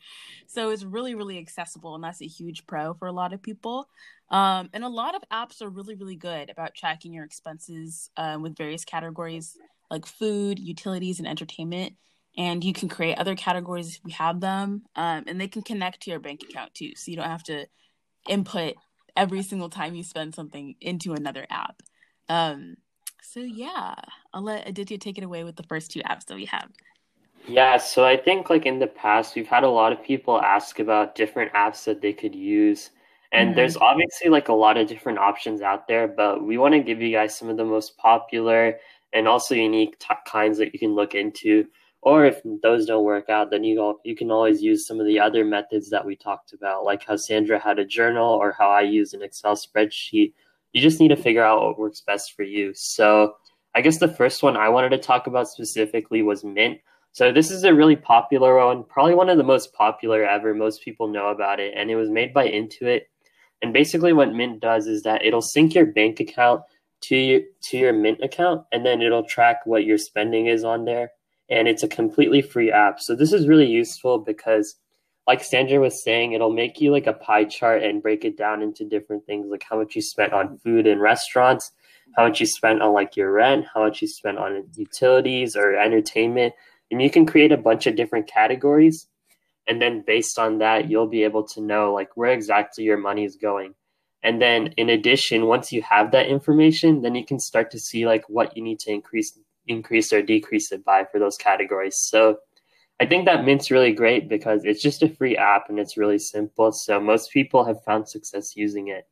So 0.47 0.69
it's 0.69 0.83
really, 0.83 1.15
really 1.15 1.37
accessible, 1.37 1.95
and 1.95 2.03
that's 2.03 2.21
a 2.21 2.27
huge 2.27 2.65
pro 2.67 2.93
for 2.93 3.07
a 3.07 3.11
lot 3.11 3.33
of 3.33 3.41
people. 3.41 3.87
Um, 4.29 4.69
and 4.73 4.83
a 4.83 4.89
lot 4.89 5.15
of 5.15 5.23
apps 5.31 5.61
are 5.61 5.69
really, 5.69 5.95
really 5.95 6.15
good 6.15 6.49
about 6.49 6.75
tracking 6.75 7.13
your 7.13 7.23
expenses 7.23 8.09
um, 8.17 8.41
with 8.41 8.57
various 8.57 8.85
categories 8.85 9.57
like 9.89 10.05
food, 10.05 10.59
utilities, 10.59 11.19
and 11.19 11.27
entertainment. 11.27 11.93
And 12.37 12.63
you 12.63 12.71
can 12.71 12.87
create 12.87 13.17
other 13.17 13.35
categories 13.35 13.95
if 13.95 14.01
you 14.05 14.13
have 14.13 14.39
them, 14.39 14.83
um, 14.95 15.23
and 15.25 15.41
they 15.41 15.47
can 15.47 15.63
connect 15.63 16.03
to 16.03 16.11
your 16.11 16.19
bank 16.19 16.43
account 16.43 16.75
too. 16.75 16.91
So 16.95 17.09
you 17.09 17.17
don't 17.17 17.25
have 17.25 17.43
to 17.43 17.65
input 18.29 18.75
every 19.15 19.41
single 19.41 19.69
time 19.69 19.95
you 19.95 20.03
spend 20.03 20.35
something 20.35 20.75
into 20.79 21.13
another 21.13 21.47
app. 21.49 21.81
Um, 22.29 22.77
so 23.23 23.39
yeah, 23.39 23.95
I'll 24.33 24.43
let 24.43 24.69
Aditya 24.69 24.99
take 24.99 25.17
it 25.17 25.23
away 25.23 25.43
with 25.43 25.55
the 25.55 25.63
first 25.63 25.91
two 25.91 26.01
apps 26.01 26.25
that 26.25 26.35
we 26.35 26.45
have. 26.45 26.69
Yeah, 27.47 27.77
so 27.77 28.05
I 28.05 28.17
think 28.17 28.49
like 28.49 28.65
in 28.65 28.79
the 28.79 28.87
past 28.87 29.35
we've 29.35 29.47
had 29.47 29.63
a 29.63 29.69
lot 29.69 29.91
of 29.91 30.03
people 30.03 30.39
ask 30.39 30.79
about 30.79 31.15
different 31.15 31.53
apps 31.53 31.85
that 31.85 32.01
they 32.01 32.13
could 32.13 32.35
use. 32.35 32.91
And 33.31 33.49
mm-hmm. 33.49 33.55
there's 33.57 33.77
obviously 33.77 34.29
like 34.29 34.49
a 34.49 34.53
lot 34.53 34.77
of 34.77 34.87
different 34.87 35.19
options 35.19 35.61
out 35.61 35.87
there, 35.87 36.07
but 36.07 36.43
we 36.43 36.57
want 36.57 36.73
to 36.73 36.79
give 36.79 37.01
you 37.01 37.11
guys 37.11 37.37
some 37.37 37.49
of 37.49 37.57
the 37.57 37.65
most 37.65 37.97
popular 37.97 38.79
and 39.13 39.27
also 39.27 39.55
unique 39.55 39.97
t- 39.99 40.13
kinds 40.25 40.57
that 40.57 40.73
you 40.73 40.79
can 40.79 40.93
look 40.93 41.15
into. 41.15 41.65
Or 42.07 42.23
if 42.23 42.39
those 42.63 42.85
don't 42.85 43.03
work 43.03 43.27
out, 43.27 43.51
then 43.51 43.65
you 43.65 43.99
you 44.05 44.15
can 44.15 44.31
always 44.31 44.61
use 44.61 44.87
some 44.87 45.01
of 45.01 45.05
the 45.05 45.19
other 45.19 45.43
methods 45.43 45.89
that 45.89 46.05
we 46.05 46.15
talked 46.15 46.53
about, 46.53 46.85
like 46.85 47.03
how 47.03 47.17
Sandra 47.17 47.59
had 47.59 47.79
a 47.79 47.85
journal 47.85 48.29
or 48.29 48.55
how 48.57 48.69
I 48.69 48.83
use 48.83 49.13
an 49.13 49.21
Excel 49.21 49.57
spreadsheet. 49.57 50.31
You 50.71 50.81
just 50.81 51.01
need 51.01 51.09
to 51.09 51.17
figure 51.17 51.43
out 51.43 51.61
what 51.61 51.77
works 51.77 51.99
best 51.99 52.33
for 52.33 52.43
you. 52.43 52.71
So 52.73 53.35
I 53.75 53.81
guess 53.81 53.99
the 53.99 54.07
first 54.07 54.41
one 54.41 54.55
I 54.55 54.69
wanted 54.69 54.91
to 54.91 54.99
talk 54.99 55.27
about 55.27 55.49
specifically 55.49 56.21
was 56.21 56.45
Mint. 56.45 56.79
So 57.11 57.33
this 57.33 57.51
is 57.51 57.65
a 57.65 57.73
really 57.73 57.97
popular 57.97 58.55
one, 58.55 58.85
probably 58.85 59.13
one 59.13 59.29
of 59.29 59.37
the 59.37 59.43
most 59.43 59.73
popular 59.73 60.23
ever. 60.23 60.53
Most 60.53 60.83
people 60.83 61.09
know 61.09 61.27
about 61.27 61.59
it, 61.59 61.73
and 61.75 61.91
it 61.91 61.97
was 61.97 62.09
made 62.09 62.33
by 62.33 62.47
Intuit. 62.47 63.01
And 63.61 63.73
basically, 63.73 64.13
what 64.13 64.33
Mint 64.33 64.61
does 64.61 64.87
is 64.87 65.03
that 65.03 65.25
it'll 65.25 65.41
sync 65.41 65.75
your 65.75 65.87
bank 65.87 66.21
account 66.21 66.61
to 67.01 67.17
your, 67.17 67.41
to 67.63 67.77
your 67.77 67.91
Mint 67.91 68.21
account, 68.23 68.63
and 68.71 68.85
then 68.85 69.01
it'll 69.01 69.25
track 69.25 69.65
what 69.65 69.83
your 69.83 69.97
spending 69.97 70.47
is 70.47 70.63
on 70.63 70.85
there. 70.85 71.11
And 71.49 71.67
it's 71.67 71.83
a 71.83 71.87
completely 71.87 72.41
free 72.41 72.71
app. 72.71 72.99
So 72.99 73.15
this 73.15 73.31
is 73.31 73.47
really 73.47 73.67
useful 73.67 74.19
because, 74.19 74.75
like 75.27 75.43
Sandra 75.43 75.79
was 75.79 76.03
saying, 76.03 76.33
it'll 76.33 76.51
make 76.51 76.81
you 76.81 76.91
like 76.91 77.07
a 77.07 77.13
pie 77.13 77.45
chart 77.45 77.83
and 77.83 78.01
break 78.01 78.25
it 78.25 78.37
down 78.37 78.61
into 78.61 78.85
different 78.85 79.25
things, 79.25 79.47
like 79.49 79.63
how 79.69 79.77
much 79.77 79.95
you 79.95 80.01
spent 80.01 80.33
on 80.33 80.57
food 80.57 80.87
and 80.87 81.01
restaurants, 81.01 81.71
how 82.15 82.27
much 82.27 82.39
you 82.39 82.45
spent 82.45 82.81
on 82.81 82.93
like 82.93 83.15
your 83.15 83.31
rent, 83.31 83.65
how 83.73 83.83
much 83.83 84.01
you 84.01 84.07
spent 84.07 84.37
on 84.37 84.65
utilities 84.75 85.55
or 85.55 85.75
entertainment 85.75 86.53
and 86.91 87.01
you 87.01 87.09
can 87.09 87.25
create 87.25 87.51
a 87.51 87.57
bunch 87.57 87.87
of 87.87 87.95
different 87.95 88.27
categories 88.27 89.07
and 89.67 89.81
then 89.81 90.03
based 90.05 90.39
on 90.39 90.59
that 90.59 90.89
you'll 90.89 91.07
be 91.07 91.23
able 91.23 91.43
to 91.43 91.61
know 91.61 91.93
like 91.93 92.15
where 92.15 92.31
exactly 92.31 92.83
your 92.83 92.97
money 92.97 93.23
is 93.23 93.35
going 93.35 93.73
and 94.23 94.41
then 94.41 94.67
in 94.77 94.89
addition 94.89 95.45
once 95.45 95.71
you 95.71 95.81
have 95.81 96.11
that 96.11 96.27
information 96.27 97.01
then 97.01 97.15
you 97.15 97.25
can 97.25 97.39
start 97.39 97.71
to 97.71 97.79
see 97.79 98.05
like 98.05 98.27
what 98.29 98.55
you 98.55 98.63
need 98.63 98.79
to 98.79 98.91
increase 98.91 99.37
increase 99.67 100.11
or 100.13 100.21
decrease 100.21 100.71
it 100.71 100.83
by 100.83 101.05
for 101.11 101.19
those 101.19 101.37
categories 101.37 101.97
so 101.97 102.37
I 102.99 103.05
think 103.05 103.25
that 103.25 103.45
Mint's 103.45 103.69
really 103.69 103.91
great 103.91 104.27
because 104.27 104.65
it's 104.65 104.81
just 104.81 105.03
a 105.03 105.09
free 105.09 105.37
app 105.37 105.69
and 105.69 105.79
it's 105.79 105.97
really 105.97 106.17
simple. 106.17 106.71
So 106.71 106.99
most 106.99 107.31
people 107.31 107.63
have 107.63 107.83
found 107.83 108.09
success 108.09 108.55
using 108.55 108.87
it. 108.87 109.07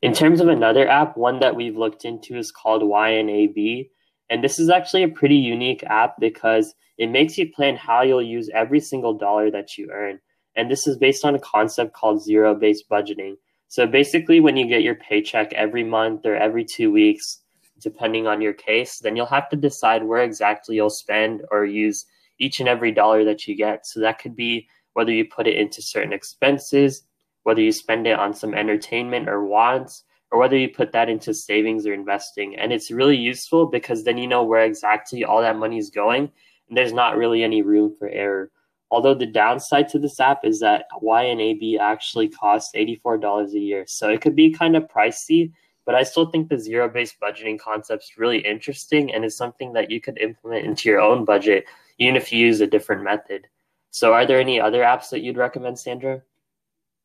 In 0.00 0.14
terms 0.14 0.40
of 0.40 0.48
another 0.48 0.88
app, 0.88 1.16
one 1.16 1.40
that 1.40 1.54
we've 1.54 1.76
looked 1.76 2.04
into 2.04 2.36
is 2.38 2.50
called 2.50 2.82
YNAB. 2.82 3.90
And 4.30 4.42
this 4.42 4.58
is 4.58 4.70
actually 4.70 5.02
a 5.02 5.08
pretty 5.08 5.36
unique 5.36 5.84
app 5.84 6.14
because 6.18 6.74
it 6.96 7.10
makes 7.10 7.36
you 7.36 7.52
plan 7.52 7.76
how 7.76 8.02
you'll 8.02 8.22
use 8.22 8.48
every 8.54 8.80
single 8.80 9.14
dollar 9.14 9.50
that 9.50 9.76
you 9.76 9.90
earn. 9.92 10.18
And 10.56 10.70
this 10.70 10.86
is 10.86 10.96
based 10.96 11.24
on 11.24 11.34
a 11.34 11.40
concept 11.40 11.92
called 11.92 12.22
zero 12.22 12.54
based 12.54 12.88
budgeting. 12.88 13.34
So 13.68 13.86
basically, 13.86 14.40
when 14.40 14.56
you 14.56 14.66
get 14.66 14.82
your 14.82 14.94
paycheck 14.94 15.52
every 15.52 15.84
month 15.84 16.24
or 16.24 16.36
every 16.36 16.64
two 16.64 16.90
weeks, 16.90 17.40
depending 17.80 18.26
on 18.26 18.40
your 18.40 18.52
case, 18.52 18.98
then 18.98 19.16
you'll 19.16 19.26
have 19.26 19.48
to 19.50 19.56
decide 19.56 20.04
where 20.04 20.22
exactly 20.22 20.76
you'll 20.76 20.90
spend 20.90 21.42
or 21.50 21.64
use 21.64 22.06
each 22.38 22.60
and 22.60 22.68
every 22.68 22.92
dollar 22.92 23.24
that 23.24 23.46
you 23.46 23.56
get. 23.56 23.86
So 23.86 24.00
that 24.00 24.18
could 24.18 24.36
be 24.36 24.68
whether 24.94 25.12
you 25.12 25.24
put 25.24 25.46
it 25.46 25.56
into 25.56 25.82
certain 25.82 26.12
expenses, 26.12 27.02
whether 27.44 27.60
you 27.60 27.72
spend 27.72 28.06
it 28.06 28.18
on 28.18 28.34
some 28.34 28.54
entertainment 28.54 29.28
or 29.28 29.44
wants, 29.44 30.04
or 30.30 30.38
whether 30.38 30.56
you 30.56 30.68
put 30.68 30.92
that 30.92 31.08
into 31.08 31.32
savings 31.32 31.86
or 31.86 31.94
investing. 31.94 32.56
And 32.56 32.72
it's 32.72 32.90
really 32.90 33.16
useful 33.16 33.66
because 33.66 34.04
then 34.04 34.18
you 34.18 34.26
know 34.26 34.42
where 34.42 34.64
exactly 34.64 35.24
all 35.24 35.40
that 35.40 35.56
money 35.56 35.78
is 35.78 35.90
going, 35.90 36.30
and 36.68 36.76
there's 36.76 36.92
not 36.92 37.16
really 37.16 37.42
any 37.42 37.62
room 37.62 37.94
for 37.98 38.08
error. 38.08 38.50
Although 38.90 39.14
the 39.14 39.26
downside 39.26 39.88
to 39.90 39.98
this 39.98 40.18
app 40.18 40.44
is 40.44 40.60
that 40.60 40.86
YNAB 41.02 41.78
actually 41.78 42.28
costs 42.28 42.72
$84 42.74 43.52
a 43.52 43.58
year. 43.58 43.84
So 43.86 44.08
it 44.08 44.20
could 44.20 44.34
be 44.34 44.50
kind 44.50 44.76
of 44.76 44.88
pricey, 44.88 45.52
but 45.88 45.94
I 45.94 46.02
still 46.02 46.26
think 46.26 46.50
the 46.50 46.58
zero 46.58 46.86
based 46.86 47.18
budgeting 47.18 47.58
concept 47.58 48.04
is 48.04 48.18
really 48.18 48.40
interesting 48.40 49.10
and 49.10 49.24
is 49.24 49.34
something 49.34 49.72
that 49.72 49.90
you 49.90 50.02
could 50.02 50.18
implement 50.18 50.66
into 50.66 50.86
your 50.86 51.00
own 51.00 51.24
budget, 51.24 51.64
even 51.96 52.14
if 52.14 52.30
you 52.30 52.44
use 52.44 52.60
a 52.60 52.66
different 52.66 53.02
method. 53.02 53.46
So, 53.90 54.12
are 54.12 54.26
there 54.26 54.38
any 54.38 54.60
other 54.60 54.82
apps 54.82 55.08
that 55.08 55.22
you'd 55.22 55.38
recommend, 55.38 55.78
Sandra? 55.78 56.20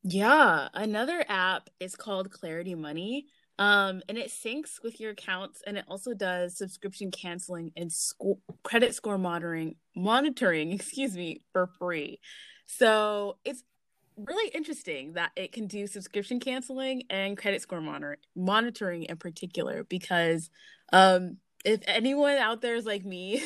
Yeah, 0.03 0.67
another 0.73 1.23
app 1.29 1.69
is 1.79 1.95
called 1.95 2.29
Clarity 2.29 2.75
Money. 2.75 3.27
Um, 3.57 4.01
and 4.09 4.17
it 4.17 4.31
syncs 4.31 4.83
with 4.83 4.99
your 4.99 5.11
accounts 5.11 5.61
and 5.65 5.77
it 5.77 5.85
also 5.87 6.13
does 6.13 6.57
subscription 6.57 7.09
canceling 7.09 7.71
and 7.77 7.89
sco- 7.89 8.41
credit 8.63 8.95
score 8.95 9.17
monitoring 9.17 9.75
monitoring, 9.95 10.71
excuse 10.73 11.15
me, 11.15 11.39
for 11.53 11.67
free. 11.79 12.19
So 12.65 13.37
it's 13.45 13.63
really 14.17 14.49
interesting 14.49 15.13
that 15.13 15.31
it 15.35 15.51
can 15.51 15.67
do 15.67 15.87
subscription 15.87 16.39
canceling 16.39 17.03
and 17.09 17.37
credit 17.37 17.61
score 17.61 17.81
monitor- 17.81 18.19
monitoring 18.35 19.03
in 19.03 19.17
particular 19.17 19.83
because 19.83 20.49
um 20.91 21.37
if 21.65 21.79
anyone 21.87 22.35
out 22.35 22.61
there 22.61 22.75
is 22.75 22.85
like 22.85 23.05
me, 23.05 23.41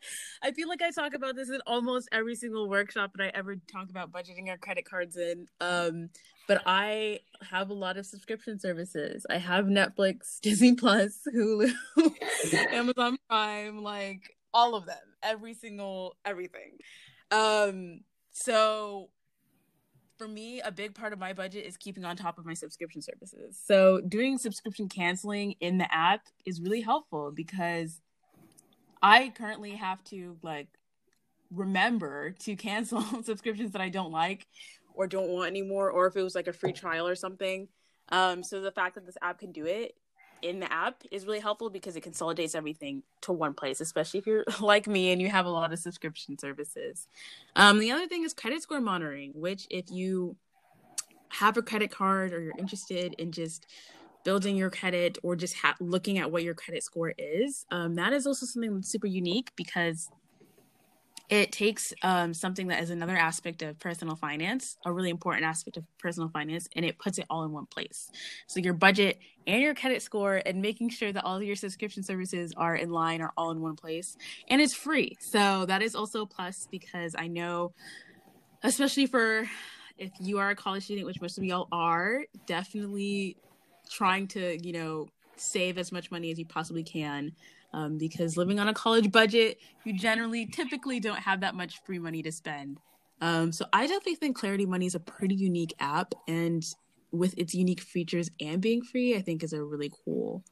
I 0.42 0.52
feel 0.52 0.68
like 0.68 0.82
I 0.82 0.90
talk 0.90 1.14
about 1.14 1.36
this 1.36 1.48
in 1.48 1.60
almost 1.66 2.08
every 2.12 2.34
single 2.34 2.68
workshop 2.68 3.12
that 3.14 3.24
I 3.24 3.30
ever 3.34 3.56
talk 3.70 3.88
about 3.88 4.12
budgeting 4.12 4.48
our 4.50 4.58
credit 4.58 4.84
cards 4.84 5.16
in. 5.16 5.46
Um, 5.60 6.10
but 6.48 6.62
I 6.66 7.20
have 7.50 7.70
a 7.70 7.74
lot 7.74 7.96
of 7.96 8.04
subscription 8.04 8.58
services. 8.58 9.24
I 9.30 9.38
have 9.38 9.66
Netflix, 9.66 10.38
Disney 10.42 10.74
Plus, 10.74 11.20
Hulu, 11.34 11.72
Amazon 12.72 13.16
Prime, 13.28 13.82
like 13.82 14.36
all 14.52 14.74
of 14.74 14.84
them, 14.86 14.96
every 15.22 15.54
single 15.54 16.16
everything. 16.24 16.76
Um, 17.30 18.00
so 18.32 19.08
for 20.22 20.28
me, 20.28 20.60
a 20.60 20.70
big 20.70 20.94
part 20.94 21.12
of 21.12 21.18
my 21.18 21.32
budget 21.32 21.66
is 21.66 21.76
keeping 21.76 22.04
on 22.04 22.16
top 22.16 22.38
of 22.38 22.46
my 22.46 22.54
subscription 22.54 23.02
services. 23.02 23.58
So 23.66 24.00
doing 24.00 24.38
subscription 24.38 24.88
canceling 24.88 25.56
in 25.58 25.78
the 25.78 25.92
app 25.92 26.20
is 26.44 26.60
really 26.60 26.80
helpful 26.80 27.32
because 27.32 28.00
I 29.02 29.32
currently 29.36 29.72
have 29.72 30.02
to 30.04 30.36
like 30.42 30.68
remember 31.50 32.36
to 32.40 32.54
cancel 32.68 33.02
subscriptions 33.24 33.72
that 33.72 33.82
I 33.82 33.88
don't 33.88 34.12
like 34.12 34.46
or 34.94 35.08
don't 35.08 35.30
want 35.30 35.48
anymore, 35.48 35.90
or 35.90 36.06
if 36.06 36.14
it 36.14 36.22
was 36.22 36.36
like 36.36 36.46
a 36.46 36.52
free 36.52 36.72
trial 36.72 37.08
or 37.08 37.16
something. 37.16 37.66
Um, 38.10 38.44
so 38.44 38.60
the 38.60 38.70
fact 38.70 38.94
that 38.94 39.04
this 39.04 39.16
app 39.22 39.40
can 39.40 39.50
do 39.50 39.66
it 39.66 39.96
in 40.42 40.60
the 40.60 40.72
app 40.72 41.02
is 41.10 41.26
really 41.26 41.40
helpful 41.40 41.70
because 41.70 41.96
it 41.96 42.02
consolidates 42.02 42.54
everything 42.54 43.02
to 43.22 43.32
one 43.32 43.54
place, 43.54 43.80
especially 43.80 44.18
if 44.18 44.26
you're 44.26 44.44
like 44.60 44.86
me 44.86 45.12
and 45.12 45.22
you 45.22 45.28
have 45.28 45.46
a 45.46 45.50
lot 45.50 45.72
of 45.72 45.78
subscription 45.78 46.38
services. 46.38 47.08
Um, 47.56 47.78
the 47.78 47.90
other 47.92 48.06
thing 48.06 48.24
is 48.24 48.34
credit 48.34 48.62
score 48.62 48.80
monitoring, 48.80 49.32
which 49.34 49.66
if 49.70 49.90
you 49.90 50.36
have 51.30 51.56
a 51.56 51.62
credit 51.62 51.90
card 51.90 52.32
or 52.32 52.40
you're 52.40 52.58
interested 52.58 53.14
in 53.18 53.32
just 53.32 53.66
building 54.24 54.56
your 54.56 54.70
credit 54.70 55.18
or 55.22 55.34
just 55.34 55.56
ha- 55.56 55.74
looking 55.80 56.18
at 56.18 56.30
what 56.30 56.42
your 56.42 56.54
credit 56.54 56.82
score 56.82 57.14
is, 57.16 57.64
um, 57.70 57.94
that 57.94 58.12
is 58.12 58.26
also 58.26 58.46
something 58.46 58.82
super 58.82 59.06
unique 59.06 59.50
because 59.56 60.10
it 61.32 61.50
takes 61.50 61.94
um, 62.02 62.34
something 62.34 62.66
that 62.66 62.82
is 62.82 62.90
another 62.90 63.16
aspect 63.16 63.62
of 63.62 63.78
personal 63.78 64.16
finance, 64.16 64.76
a 64.84 64.92
really 64.92 65.08
important 65.08 65.46
aspect 65.46 65.78
of 65.78 65.84
personal 65.98 66.28
finance, 66.28 66.68
and 66.76 66.84
it 66.84 66.98
puts 66.98 67.16
it 67.16 67.24
all 67.30 67.44
in 67.44 67.52
one 67.52 67.64
place. 67.64 68.10
So 68.48 68.60
your 68.60 68.74
budget 68.74 69.18
and 69.46 69.62
your 69.62 69.74
credit 69.74 70.02
score, 70.02 70.42
and 70.44 70.60
making 70.60 70.90
sure 70.90 71.10
that 71.10 71.24
all 71.24 71.42
your 71.42 71.56
subscription 71.56 72.02
services 72.02 72.52
are 72.54 72.76
in 72.76 72.90
line 72.90 73.22
are 73.22 73.32
all 73.38 73.50
in 73.50 73.62
one 73.62 73.76
place, 73.76 74.14
and 74.48 74.60
it's 74.60 74.74
free. 74.74 75.16
So 75.20 75.64
that 75.64 75.80
is 75.80 75.94
also 75.94 76.20
a 76.20 76.26
plus 76.26 76.68
because 76.70 77.14
I 77.18 77.28
know, 77.28 77.72
especially 78.62 79.06
for 79.06 79.48
if 79.96 80.10
you 80.20 80.36
are 80.36 80.50
a 80.50 80.54
college 80.54 80.84
student, 80.84 81.06
which 81.06 81.22
most 81.22 81.38
of 81.38 81.44
y'all 81.44 81.68
are, 81.72 82.26
definitely 82.44 83.38
trying 83.90 84.26
to 84.28 84.58
you 84.62 84.74
know 84.74 85.08
save 85.36 85.78
as 85.78 85.92
much 85.92 86.10
money 86.10 86.30
as 86.30 86.38
you 86.38 86.44
possibly 86.44 86.84
can 86.84 87.32
um, 87.72 87.98
because 87.98 88.36
living 88.36 88.58
on 88.58 88.68
a 88.68 88.74
college 88.74 89.10
budget, 89.10 89.58
you 89.84 89.92
generally 89.92 90.46
typically 90.46 91.00
don't 91.00 91.18
have 91.18 91.40
that 91.40 91.54
much 91.54 91.82
free 91.84 91.98
money 91.98 92.22
to 92.22 92.32
spend. 92.32 92.78
Um, 93.20 93.52
so 93.52 93.64
I 93.72 93.86
definitely 93.86 94.16
think 94.16 94.36
Clarity 94.36 94.66
Money 94.66 94.86
is 94.86 94.94
a 94.94 95.00
pretty 95.00 95.36
unique 95.36 95.74
app, 95.78 96.14
and 96.26 96.64
with 97.12 97.38
its 97.38 97.54
unique 97.54 97.80
features 97.80 98.30
and 98.40 98.60
being 98.60 98.82
free, 98.82 99.14
I 99.14 99.22
think 99.22 99.42
is 99.42 99.52
a 99.52 99.62
really 99.62 99.92
cool 100.04 100.42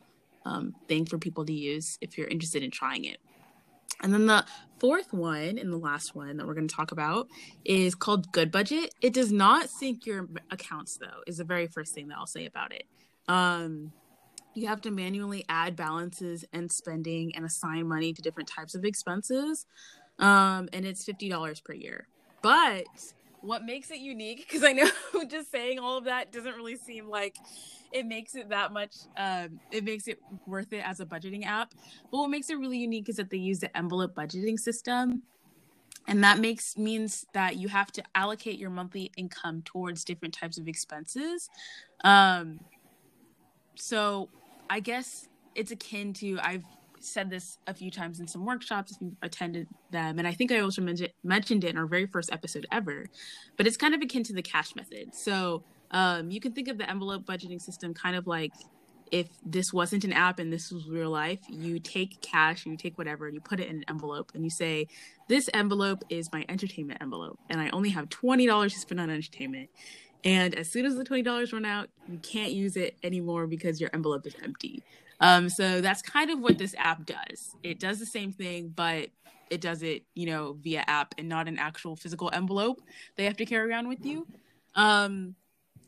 um, 0.44 0.74
thing 0.88 1.04
for 1.04 1.18
people 1.18 1.44
to 1.46 1.52
use 1.52 1.98
if 2.00 2.16
you're 2.16 2.28
interested 2.28 2.62
in 2.62 2.70
trying 2.70 3.04
it. 3.04 3.18
And 4.02 4.14
then 4.14 4.26
the 4.26 4.44
fourth 4.78 5.12
one 5.12 5.58
and 5.58 5.72
the 5.72 5.76
last 5.76 6.14
one 6.14 6.36
that 6.36 6.46
we're 6.46 6.54
going 6.54 6.68
to 6.68 6.74
talk 6.74 6.92
about 6.92 7.28
is 7.64 7.94
called 7.94 8.32
Good 8.32 8.50
Budget. 8.50 8.94
It 9.02 9.12
does 9.12 9.30
not 9.30 9.68
sync 9.68 10.06
your 10.06 10.28
accounts 10.50 10.96
though. 10.96 11.22
Is 11.26 11.38
the 11.38 11.44
very 11.44 11.66
first 11.66 11.94
thing 11.94 12.08
that 12.08 12.16
I'll 12.16 12.26
say 12.26 12.46
about 12.46 12.72
it. 12.72 12.84
Um, 13.28 13.92
you 14.54 14.66
have 14.66 14.80
to 14.82 14.90
manually 14.90 15.44
add 15.48 15.76
balances 15.76 16.44
and 16.52 16.70
spending 16.70 17.34
and 17.36 17.44
assign 17.44 17.86
money 17.86 18.12
to 18.12 18.22
different 18.22 18.48
types 18.48 18.74
of 18.74 18.84
expenses. 18.84 19.66
Um, 20.18 20.68
and 20.72 20.84
it's 20.84 21.04
$50 21.04 21.64
per 21.64 21.72
year. 21.72 22.08
But 22.42 22.84
what 23.40 23.64
makes 23.64 23.90
it 23.90 23.98
unique, 23.98 24.46
because 24.48 24.64
I 24.64 24.72
know 24.72 24.90
just 25.28 25.50
saying 25.50 25.78
all 25.78 25.98
of 25.98 26.04
that 26.04 26.32
doesn't 26.32 26.54
really 26.54 26.76
seem 26.76 27.08
like 27.08 27.36
it 27.92 28.06
makes 28.06 28.34
it 28.34 28.50
that 28.50 28.72
much, 28.72 28.96
um, 29.16 29.60
it 29.70 29.84
makes 29.84 30.08
it 30.08 30.20
worth 30.46 30.72
it 30.72 30.86
as 30.86 31.00
a 31.00 31.06
budgeting 31.06 31.46
app. 31.46 31.74
But 32.10 32.18
what 32.18 32.28
makes 32.28 32.50
it 32.50 32.58
really 32.58 32.78
unique 32.78 33.08
is 33.08 33.16
that 33.16 33.30
they 33.30 33.38
use 33.38 33.60
the 33.60 33.74
envelope 33.76 34.14
budgeting 34.14 34.58
system. 34.58 35.22
And 36.08 36.24
that 36.24 36.38
makes 36.38 36.76
means 36.76 37.26
that 37.34 37.56
you 37.56 37.68
have 37.68 37.92
to 37.92 38.02
allocate 38.14 38.58
your 38.58 38.70
monthly 38.70 39.12
income 39.16 39.62
towards 39.64 40.04
different 40.04 40.34
types 40.34 40.58
of 40.58 40.66
expenses. 40.66 41.48
Um, 42.02 42.60
so 43.74 44.28
I 44.70 44.80
guess 44.80 45.28
it's 45.56 45.72
akin 45.72 46.14
to 46.14 46.38
I've 46.40 46.64
said 47.00 47.28
this 47.28 47.58
a 47.66 47.74
few 47.74 47.90
times 47.90 48.20
in 48.20 48.28
some 48.28 48.44
workshops 48.46 48.92
if 48.92 48.98
you've 49.00 49.16
attended 49.22 49.66
them, 49.90 50.18
and 50.18 50.28
I 50.28 50.32
think 50.32 50.52
I 50.52 50.60
also 50.60 50.80
mentioned 50.80 51.10
mentioned 51.24 51.64
it 51.64 51.70
in 51.70 51.76
our 51.76 51.86
very 51.86 52.06
first 52.06 52.32
episode 52.32 52.66
ever. 52.70 53.06
But 53.56 53.66
it's 53.66 53.76
kind 53.76 53.94
of 53.94 54.00
akin 54.00 54.22
to 54.24 54.32
the 54.32 54.42
cash 54.42 54.76
method. 54.76 55.14
So 55.14 55.64
um, 55.90 56.30
you 56.30 56.40
can 56.40 56.52
think 56.52 56.68
of 56.68 56.78
the 56.78 56.88
envelope 56.88 57.26
budgeting 57.26 57.60
system 57.60 57.92
kind 57.92 58.14
of 58.14 58.28
like 58.28 58.52
if 59.10 59.26
this 59.44 59.72
wasn't 59.72 60.04
an 60.04 60.12
app 60.12 60.38
and 60.38 60.52
this 60.52 60.70
was 60.70 60.88
real 60.88 61.10
life, 61.10 61.40
you 61.48 61.80
take 61.80 62.20
cash, 62.20 62.64
you 62.64 62.76
take 62.76 62.96
whatever, 62.96 63.26
and 63.26 63.34
you 63.34 63.40
put 63.40 63.58
it 63.58 63.68
in 63.68 63.78
an 63.78 63.84
envelope, 63.88 64.30
and 64.34 64.44
you 64.44 64.50
say, 64.50 64.86
"This 65.26 65.50
envelope 65.52 66.04
is 66.10 66.30
my 66.32 66.44
entertainment 66.48 67.02
envelope, 67.02 67.40
and 67.48 67.60
I 67.60 67.70
only 67.70 67.90
have 67.90 68.08
twenty 68.08 68.46
dollars 68.46 68.72
to 68.74 68.78
spend 68.78 69.00
on 69.00 69.10
entertainment." 69.10 69.70
And 70.24 70.54
as 70.54 70.70
soon 70.70 70.84
as 70.86 70.96
the 70.96 71.04
$20 71.04 71.52
run 71.52 71.64
out, 71.64 71.88
you 72.08 72.18
can't 72.18 72.52
use 72.52 72.76
it 72.76 72.96
anymore 73.02 73.46
because 73.46 73.80
your 73.80 73.90
envelope 73.94 74.26
is 74.26 74.34
empty. 74.42 74.82
Um, 75.20 75.48
so 75.48 75.80
that's 75.80 76.02
kind 76.02 76.30
of 76.30 76.40
what 76.40 76.58
this 76.58 76.74
app 76.78 77.06
does. 77.06 77.54
It 77.62 77.78
does 77.78 77.98
the 77.98 78.06
same 78.06 78.32
thing, 78.32 78.72
but 78.74 79.08
it 79.50 79.60
does 79.60 79.82
it, 79.82 80.04
you 80.14 80.26
know, 80.26 80.56
via 80.60 80.84
app 80.86 81.14
and 81.18 81.28
not 81.28 81.48
an 81.48 81.58
actual 81.58 81.96
physical 81.96 82.30
envelope 82.32 82.80
they 83.16 83.24
have 83.24 83.36
to 83.36 83.44
carry 83.44 83.68
around 83.68 83.88
with 83.88 84.04
you. 84.06 84.26
Um, 84.74 85.34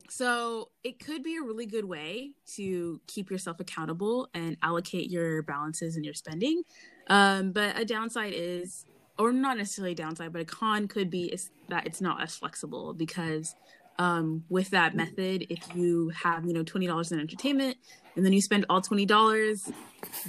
so 0.09 0.69
it 0.85 1.03
could 1.03 1.23
be 1.23 1.37
a 1.37 1.43
really 1.43 1.65
good 1.65 1.87
way 1.87 2.33
to 2.57 3.01
keep 3.07 3.31
yourself 3.31 3.61
accountable 3.61 4.29
and 4.35 4.59
allocate 4.63 5.09
your 5.09 5.43
balances 5.43 5.97
and 5.97 6.05
your 6.05 6.13
spending. 6.13 6.63
Um, 7.07 7.53
but 7.53 7.79
a 7.79 7.85
downside 7.85 8.35
is, 8.37 8.85
or 9.19 9.33
not 9.33 9.57
necessarily 9.57 9.93
a 9.93 9.95
downside, 9.95 10.33
but 10.33 10.43
a 10.43 10.45
con 10.45 10.87
could 10.87 11.09
be 11.09 11.33
is 11.33 11.51
that 11.69 11.87
it's 11.87 12.03
not 12.03 12.23
as 12.23 12.37
flexible 12.37 12.93
because 12.93 13.55
um, 13.99 14.45
with 14.49 14.71
that 14.71 14.95
method, 14.95 15.47
if 15.49 15.75
you 15.75 16.11
have, 16.11 16.45
you 16.45 16.53
know, 16.53 16.65
$20 16.65 17.13
in 17.13 17.21
entertainment 17.21 17.77
and 18.17 18.25
then 18.25 18.33
you 18.33 18.41
spend 18.41 18.67
all 18.69 18.81
$20, 18.81 19.73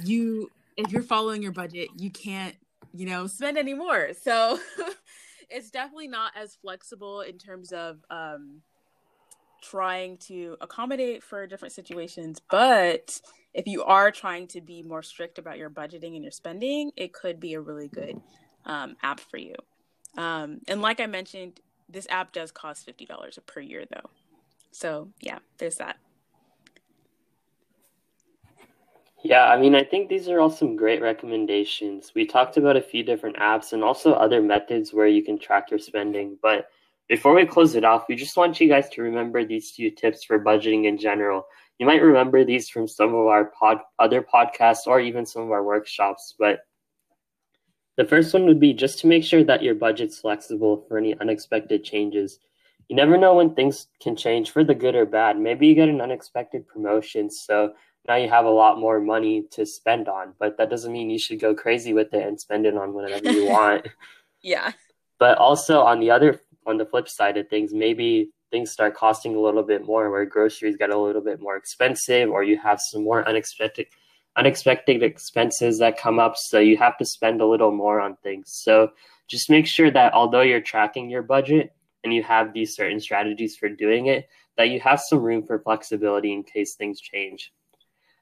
you, 0.04 0.50
if 0.76 0.92
you're 0.92 1.02
following 1.02 1.42
your 1.42 1.52
budget, 1.52 1.88
you 1.96 2.10
can't 2.10 2.54
you 2.94 3.06
know, 3.06 3.26
spend 3.26 3.58
any 3.58 3.74
more. 3.74 4.10
So 4.22 4.58
it's 5.50 5.70
definitely 5.70 6.08
not 6.08 6.32
as 6.36 6.54
flexible 6.54 7.22
in 7.22 7.38
terms 7.38 7.72
of 7.72 7.98
um, 8.08 8.62
trying 9.62 10.16
to 10.28 10.56
accommodate 10.60 11.22
for 11.22 11.46
different 11.46 11.74
situations. 11.74 12.40
But 12.50 13.20
if 13.52 13.66
you 13.66 13.82
are 13.82 14.10
trying 14.10 14.46
to 14.48 14.60
be 14.60 14.82
more 14.82 15.02
strict 15.02 15.38
about 15.38 15.58
your 15.58 15.70
budgeting 15.70 16.14
and 16.14 16.22
your 16.22 16.30
spending, 16.30 16.92
it 16.96 17.12
could 17.12 17.40
be 17.40 17.54
a 17.54 17.60
really 17.60 17.88
good 17.88 18.20
um, 18.64 18.96
app 19.02 19.20
for 19.20 19.38
you. 19.38 19.54
Um, 20.16 20.60
and 20.68 20.80
like 20.80 21.00
I 21.00 21.06
mentioned, 21.06 21.60
this 21.94 22.06
app 22.10 22.32
does 22.32 22.50
cost 22.50 22.86
$50 22.86 23.38
per 23.46 23.60
year 23.60 23.84
though. 23.90 24.10
So 24.72 25.08
yeah, 25.20 25.38
there's 25.58 25.76
that. 25.76 25.96
Yeah, 29.22 29.44
I 29.46 29.58
mean, 29.58 29.74
I 29.74 29.82
think 29.82 30.10
these 30.10 30.28
are 30.28 30.38
all 30.38 30.50
some 30.50 30.76
great 30.76 31.00
recommendations. 31.00 32.12
We 32.14 32.26
talked 32.26 32.58
about 32.58 32.76
a 32.76 32.82
few 32.82 33.02
different 33.02 33.36
apps 33.36 33.72
and 33.72 33.82
also 33.82 34.12
other 34.12 34.42
methods 34.42 34.92
where 34.92 35.06
you 35.06 35.24
can 35.24 35.38
track 35.38 35.70
your 35.70 35.78
spending. 35.78 36.36
But 36.42 36.68
before 37.08 37.34
we 37.34 37.46
close 37.46 37.74
it 37.74 37.84
off, 37.84 38.04
we 38.06 38.16
just 38.16 38.36
want 38.36 38.60
you 38.60 38.68
guys 38.68 38.90
to 38.90 39.02
remember 39.02 39.42
these 39.42 39.70
few 39.70 39.90
tips 39.90 40.24
for 40.24 40.38
budgeting 40.38 40.84
in 40.84 40.98
general. 40.98 41.46
You 41.78 41.86
might 41.86 42.02
remember 42.02 42.44
these 42.44 42.68
from 42.68 42.86
some 42.86 43.14
of 43.14 43.26
our 43.26 43.46
pod, 43.46 43.78
other 43.98 44.20
podcasts 44.22 44.86
or 44.86 45.00
even 45.00 45.24
some 45.24 45.42
of 45.42 45.50
our 45.52 45.64
workshops. 45.64 46.34
But 46.38 46.60
the 47.96 48.04
first 48.04 48.34
one 48.34 48.46
would 48.46 48.60
be 48.60 48.72
just 48.72 48.98
to 49.00 49.06
make 49.06 49.24
sure 49.24 49.44
that 49.44 49.62
your 49.62 49.74
budget's 49.74 50.18
flexible 50.18 50.84
for 50.88 50.98
any 50.98 51.18
unexpected 51.18 51.84
changes. 51.84 52.38
You 52.88 52.96
never 52.96 53.16
know 53.16 53.34
when 53.34 53.54
things 53.54 53.86
can 54.00 54.16
change 54.16 54.50
for 54.50 54.64
the 54.64 54.74
good 54.74 54.94
or 54.94 55.06
bad. 55.06 55.38
Maybe 55.38 55.66
you 55.66 55.74
get 55.74 55.88
an 55.88 56.00
unexpected 56.00 56.66
promotion. 56.66 57.30
So 57.30 57.74
now 58.06 58.16
you 58.16 58.28
have 58.28 58.44
a 58.44 58.50
lot 58.50 58.78
more 58.78 59.00
money 59.00 59.44
to 59.52 59.64
spend 59.64 60.08
on, 60.08 60.34
but 60.38 60.58
that 60.58 60.70
doesn't 60.70 60.92
mean 60.92 61.08
you 61.08 61.18
should 61.18 61.40
go 61.40 61.54
crazy 61.54 61.94
with 61.94 62.12
it 62.12 62.26
and 62.26 62.38
spend 62.38 62.66
it 62.66 62.76
on 62.76 62.92
whatever 62.92 63.30
you 63.30 63.46
want. 63.50 63.88
yeah. 64.42 64.72
But 65.18 65.38
also 65.38 65.80
on 65.80 66.00
the 66.00 66.10
other 66.10 66.40
on 66.66 66.78
the 66.78 66.86
flip 66.86 67.08
side 67.08 67.36
of 67.36 67.48
things, 67.48 67.72
maybe 67.72 68.30
things 68.50 68.70
start 68.70 68.94
costing 68.94 69.34
a 69.34 69.40
little 69.40 69.62
bit 69.62 69.84
more 69.84 70.10
where 70.10 70.24
groceries 70.24 70.76
get 70.76 70.90
a 70.90 70.98
little 70.98 71.22
bit 71.22 71.40
more 71.40 71.56
expensive 71.56 72.30
or 72.30 72.42
you 72.42 72.58
have 72.58 72.80
some 72.80 73.04
more 73.04 73.26
unexpected 73.28 73.86
unexpected 74.36 75.02
expenses 75.02 75.78
that 75.78 75.98
come 75.98 76.18
up 76.18 76.34
so 76.36 76.58
you 76.58 76.76
have 76.76 76.96
to 76.98 77.04
spend 77.04 77.40
a 77.40 77.46
little 77.46 77.70
more 77.70 78.00
on 78.00 78.16
things. 78.16 78.50
So 78.62 78.90
just 79.28 79.50
make 79.50 79.66
sure 79.66 79.90
that 79.90 80.12
although 80.12 80.42
you're 80.42 80.60
tracking 80.60 81.08
your 81.08 81.22
budget 81.22 81.72
and 82.02 82.12
you 82.12 82.22
have 82.22 82.52
these 82.52 82.74
certain 82.74 83.00
strategies 83.00 83.56
for 83.56 83.68
doing 83.68 84.06
it, 84.06 84.28
that 84.56 84.70
you 84.70 84.80
have 84.80 85.00
some 85.00 85.20
room 85.20 85.44
for 85.44 85.58
flexibility 85.58 86.32
in 86.32 86.42
case 86.42 86.74
things 86.74 87.00
change. 87.00 87.52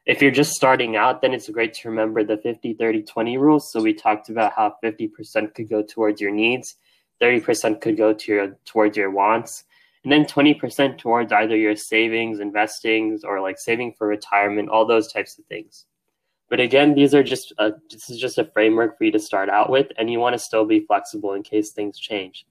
If 0.04 0.20
you're 0.20 0.30
just 0.30 0.52
starting 0.52 0.96
out, 0.96 1.22
then 1.22 1.32
it's 1.32 1.48
great 1.48 1.74
to 1.74 1.88
remember 1.88 2.24
the 2.24 2.36
50 2.36 2.74
30 2.74 3.02
20 3.02 3.38
rule. 3.38 3.60
So 3.60 3.80
we 3.80 3.94
talked 3.94 4.28
about 4.28 4.52
how 4.52 4.76
50% 4.82 5.54
could 5.54 5.68
go 5.68 5.82
towards 5.82 6.20
your 6.20 6.32
needs, 6.32 6.76
30% 7.20 7.80
could 7.80 7.96
go 7.96 8.12
to 8.12 8.32
your 8.32 8.58
towards 8.64 8.96
your 8.96 9.10
wants, 9.10 9.64
and 10.02 10.12
then 10.12 10.24
20% 10.24 10.98
towards 10.98 11.32
either 11.32 11.56
your 11.56 11.76
savings, 11.76 12.40
investings, 12.40 13.22
or 13.22 13.40
like 13.40 13.58
saving 13.58 13.94
for 13.96 14.08
retirement, 14.08 14.68
all 14.68 14.84
those 14.84 15.12
types 15.12 15.38
of 15.38 15.44
things. 15.44 15.86
But 16.52 16.60
again, 16.60 16.92
these 16.92 17.14
are 17.14 17.22
just 17.22 17.54
a, 17.56 17.72
this 17.90 18.10
is 18.10 18.18
just 18.18 18.36
a 18.36 18.44
framework 18.44 18.98
for 18.98 19.04
you 19.04 19.12
to 19.12 19.18
start 19.18 19.48
out 19.48 19.70
with, 19.70 19.86
and 19.96 20.10
you 20.10 20.18
want 20.18 20.34
to 20.34 20.38
still 20.38 20.66
be 20.66 20.80
flexible 20.80 21.32
in 21.32 21.42
case 21.42 21.70
things 21.70 21.98
change. 21.98 22.44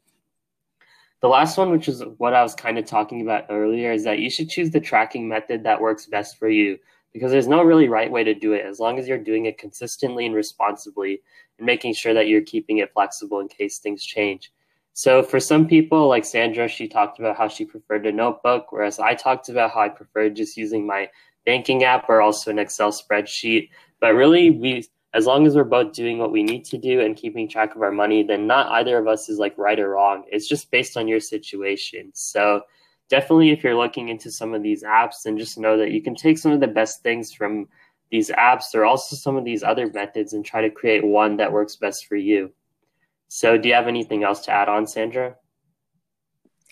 The 1.21 1.27
last 1.27 1.55
one, 1.55 1.69
which 1.69 1.87
is 1.87 2.03
what 2.17 2.33
I 2.33 2.41
was 2.41 2.55
kind 2.55 2.79
of 2.79 2.85
talking 2.85 3.21
about 3.21 3.45
earlier, 3.51 3.91
is 3.91 4.03
that 4.05 4.17
you 4.17 4.31
should 4.31 4.49
choose 4.49 4.71
the 4.71 4.79
tracking 4.79 5.27
method 5.27 5.61
that 5.65 5.79
works 5.79 6.07
best 6.07 6.39
for 6.39 6.49
you 6.49 6.79
because 7.13 7.31
there's 7.31 7.47
no 7.47 7.61
really 7.61 7.87
right 7.89 8.11
way 8.11 8.23
to 8.23 8.33
do 8.33 8.53
it 8.53 8.65
as 8.65 8.79
long 8.79 8.97
as 8.97 9.07
you're 9.07 9.19
doing 9.19 9.45
it 9.45 9.59
consistently 9.59 10.25
and 10.25 10.33
responsibly 10.33 11.21
and 11.59 11.67
making 11.67 11.93
sure 11.93 12.15
that 12.15 12.27
you're 12.27 12.41
keeping 12.41 12.79
it 12.79 12.91
flexible 12.93 13.39
in 13.39 13.47
case 13.47 13.77
things 13.77 14.03
change. 14.03 14.51
So 14.93 15.21
for 15.21 15.39
some 15.39 15.67
people, 15.67 16.07
like 16.07 16.25
Sandra, 16.25 16.67
she 16.67 16.87
talked 16.87 17.19
about 17.19 17.37
how 17.37 17.47
she 17.47 17.65
preferred 17.65 18.07
a 18.07 18.11
notebook, 18.11 18.71
whereas 18.71 18.97
I 18.97 19.13
talked 19.13 19.49
about 19.49 19.69
how 19.69 19.81
I 19.81 19.89
preferred 19.89 20.37
just 20.37 20.57
using 20.57 20.87
my 20.87 21.07
banking 21.45 21.83
app 21.83 22.09
or 22.09 22.21
also 22.21 22.51
an 22.51 22.59
Excel 22.59 22.91
spreadsheet. 22.91 23.69
But 24.01 24.15
really, 24.15 24.49
we 24.49 24.83
as 25.13 25.25
long 25.25 25.45
as 25.45 25.55
we're 25.55 25.63
both 25.63 25.93
doing 25.93 26.17
what 26.17 26.31
we 26.31 26.43
need 26.43 26.65
to 26.65 26.77
do 26.77 27.01
and 27.01 27.17
keeping 27.17 27.47
track 27.47 27.75
of 27.75 27.81
our 27.81 27.91
money, 27.91 28.23
then 28.23 28.47
not 28.47 28.71
either 28.71 28.97
of 28.97 29.07
us 29.07 29.29
is 29.29 29.39
like 29.39 29.57
right 29.57 29.79
or 29.79 29.89
wrong. 29.89 30.23
It's 30.31 30.47
just 30.47 30.71
based 30.71 30.95
on 30.95 31.07
your 31.07 31.19
situation. 31.19 32.11
So 32.13 32.63
definitely 33.11 33.51
if 33.51 33.61
you're 33.61 33.75
looking 33.75 34.07
into 34.07 34.31
some 34.31 34.53
of 34.53 34.63
these 34.63 34.83
apps 34.83 35.23
then 35.25 35.37
just 35.37 35.57
know 35.57 35.77
that 35.77 35.91
you 35.91 36.01
can 36.01 36.15
take 36.15 36.37
some 36.37 36.53
of 36.53 36.61
the 36.61 36.67
best 36.67 37.03
things 37.03 37.33
from 37.33 37.67
these 38.09 38.29
apps 38.29 38.73
or 38.73 38.85
also 38.85 39.17
some 39.17 39.35
of 39.35 39.43
these 39.43 39.63
other 39.63 39.91
methods 39.91 40.31
and 40.31 40.45
try 40.45 40.61
to 40.61 40.69
create 40.69 41.03
one 41.03 41.35
that 41.37 41.51
works 41.51 41.75
best 41.75 42.07
for 42.07 42.15
you. 42.15 42.51
So, 43.27 43.57
do 43.57 43.69
you 43.69 43.75
have 43.75 43.87
anything 43.87 44.23
else 44.23 44.41
to 44.41 44.51
add 44.51 44.67
on, 44.67 44.85
Sandra? 44.85 45.35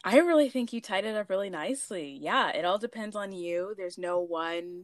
I 0.04 0.18
really 0.18 0.50
think 0.50 0.74
you 0.74 0.82
tied 0.82 1.06
it 1.06 1.16
up 1.16 1.30
really 1.30 1.50
nicely. 1.50 2.18
Yeah, 2.22 2.50
it 2.50 2.66
all 2.66 2.78
depends 2.78 3.16
on 3.16 3.32
you. 3.32 3.74
There's 3.78 3.98
no 3.98 4.20
one 4.20 4.84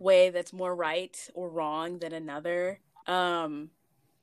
way 0.00 0.30
that's 0.30 0.52
more 0.52 0.74
right 0.74 1.16
or 1.34 1.48
wrong 1.48 1.98
than 1.98 2.12
another. 2.12 2.80
Um, 3.06 3.70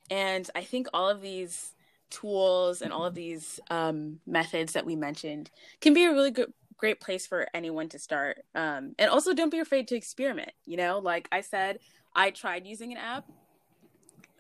and 0.10 0.50
I 0.56 0.64
think 0.64 0.88
all 0.94 1.10
of 1.10 1.22
these 1.22 1.74
tools 2.10 2.82
and 2.82 2.92
all 2.92 3.06
of 3.06 3.16
these 3.16 3.60
um, 3.70 4.20
methods 4.26 4.74
that 4.74 4.86
we 4.86 4.96
mentioned 4.96 5.52
can 5.82 5.94
be 5.94 6.06
a 6.06 6.12
really 6.12 6.32
good 6.32 6.54
great 6.78 7.02
place 7.02 7.26
for 7.26 7.48
anyone 7.56 7.90
to 7.90 7.98
start. 7.98 8.44
Um, 8.54 8.94
and 9.00 9.10
also 9.10 9.34
don't 9.34 9.50
be 9.50 9.60
afraid 9.60 9.88
to 9.88 9.96
experiment 9.96 10.52
you 10.66 10.78
know? 10.78 11.00
Like 11.00 11.28
i 11.32 11.42
said 11.42 11.80
i 12.16 12.32
tried 12.32 12.66
using 12.66 12.92
an 12.92 12.98
app 12.98 13.26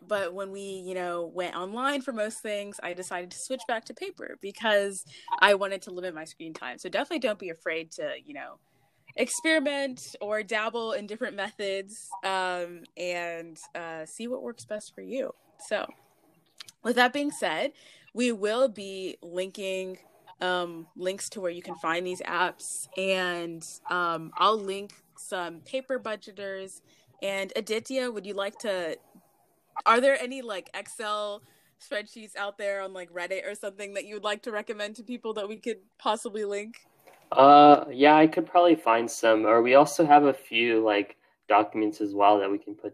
but 0.07 0.33
when 0.33 0.51
we 0.51 0.61
you 0.61 0.95
know 0.95 1.25
went 1.33 1.55
online 1.55 2.01
for 2.01 2.13
most 2.13 2.39
things 2.39 2.79
i 2.81 2.93
decided 2.93 3.29
to 3.31 3.37
switch 3.37 3.61
back 3.67 3.85
to 3.85 3.93
paper 3.93 4.37
because 4.41 5.05
i 5.39 5.53
wanted 5.53 5.81
to 5.81 5.91
limit 5.91 6.13
my 6.13 6.23
screen 6.23 6.53
time. 6.53 6.77
So 6.77 6.89
definitely 6.89 7.19
don't 7.19 7.39
be 7.39 7.49
afraid 7.49 7.91
to 7.93 8.13
you 8.25 8.33
know 8.33 8.59
experiment 9.17 10.15
or 10.21 10.43
dabble 10.43 10.93
in 10.93 11.07
different 11.07 11.35
methods 11.35 12.09
um, 12.23 12.83
and 12.95 13.57
uh, 13.75 14.05
see 14.05 14.27
what 14.27 14.41
works 14.41 14.65
best 14.65 14.95
for 14.95 15.01
you 15.01 15.33
so 15.67 15.85
with 16.83 16.95
that 16.95 17.13
being 17.13 17.31
said, 17.31 17.73
we 18.13 18.31
will 18.31 18.69
be 18.69 19.17
linking 19.21 19.97
um, 20.39 20.87
links 20.95 21.29
to 21.31 21.41
where 21.41 21.51
you 21.51 21.61
can 21.61 21.75
find 21.75 22.05
these 22.05 22.21
apps, 22.21 22.87
and 22.97 23.65
um, 23.89 24.31
I'll 24.37 24.57
link 24.57 24.93
some 25.17 25.59
paper 25.61 25.99
budgeters. 25.99 26.81
And 27.21 27.51
Aditya, 27.55 28.11
would 28.11 28.25
you 28.25 28.35
like 28.35 28.57
to? 28.59 28.97
Are 29.85 29.99
there 29.99 30.17
any 30.21 30.41
like 30.41 30.69
Excel 30.73 31.41
spreadsheets 31.81 32.35
out 32.35 32.57
there 32.57 32.81
on 32.81 32.93
like 32.93 33.11
Reddit 33.11 33.45
or 33.45 33.53
something 33.53 33.93
that 33.95 34.05
you 34.05 34.15
would 34.15 34.23
like 34.23 34.43
to 34.43 34.51
recommend 34.51 34.95
to 34.95 35.03
people 35.03 35.33
that 35.33 35.49
we 35.49 35.57
could 35.57 35.79
possibly 35.97 36.45
link? 36.45 36.77
Uh, 37.31 37.85
yeah, 37.91 38.15
I 38.15 38.27
could 38.27 38.45
probably 38.45 38.75
find 38.75 39.09
some. 39.09 39.45
Or 39.45 39.61
we 39.61 39.75
also 39.75 40.05
have 40.05 40.23
a 40.23 40.33
few 40.33 40.83
like 40.83 41.17
documents 41.47 42.01
as 42.01 42.13
well 42.13 42.39
that 42.39 42.51
we 42.51 42.57
can 42.57 42.75
put 42.75 42.93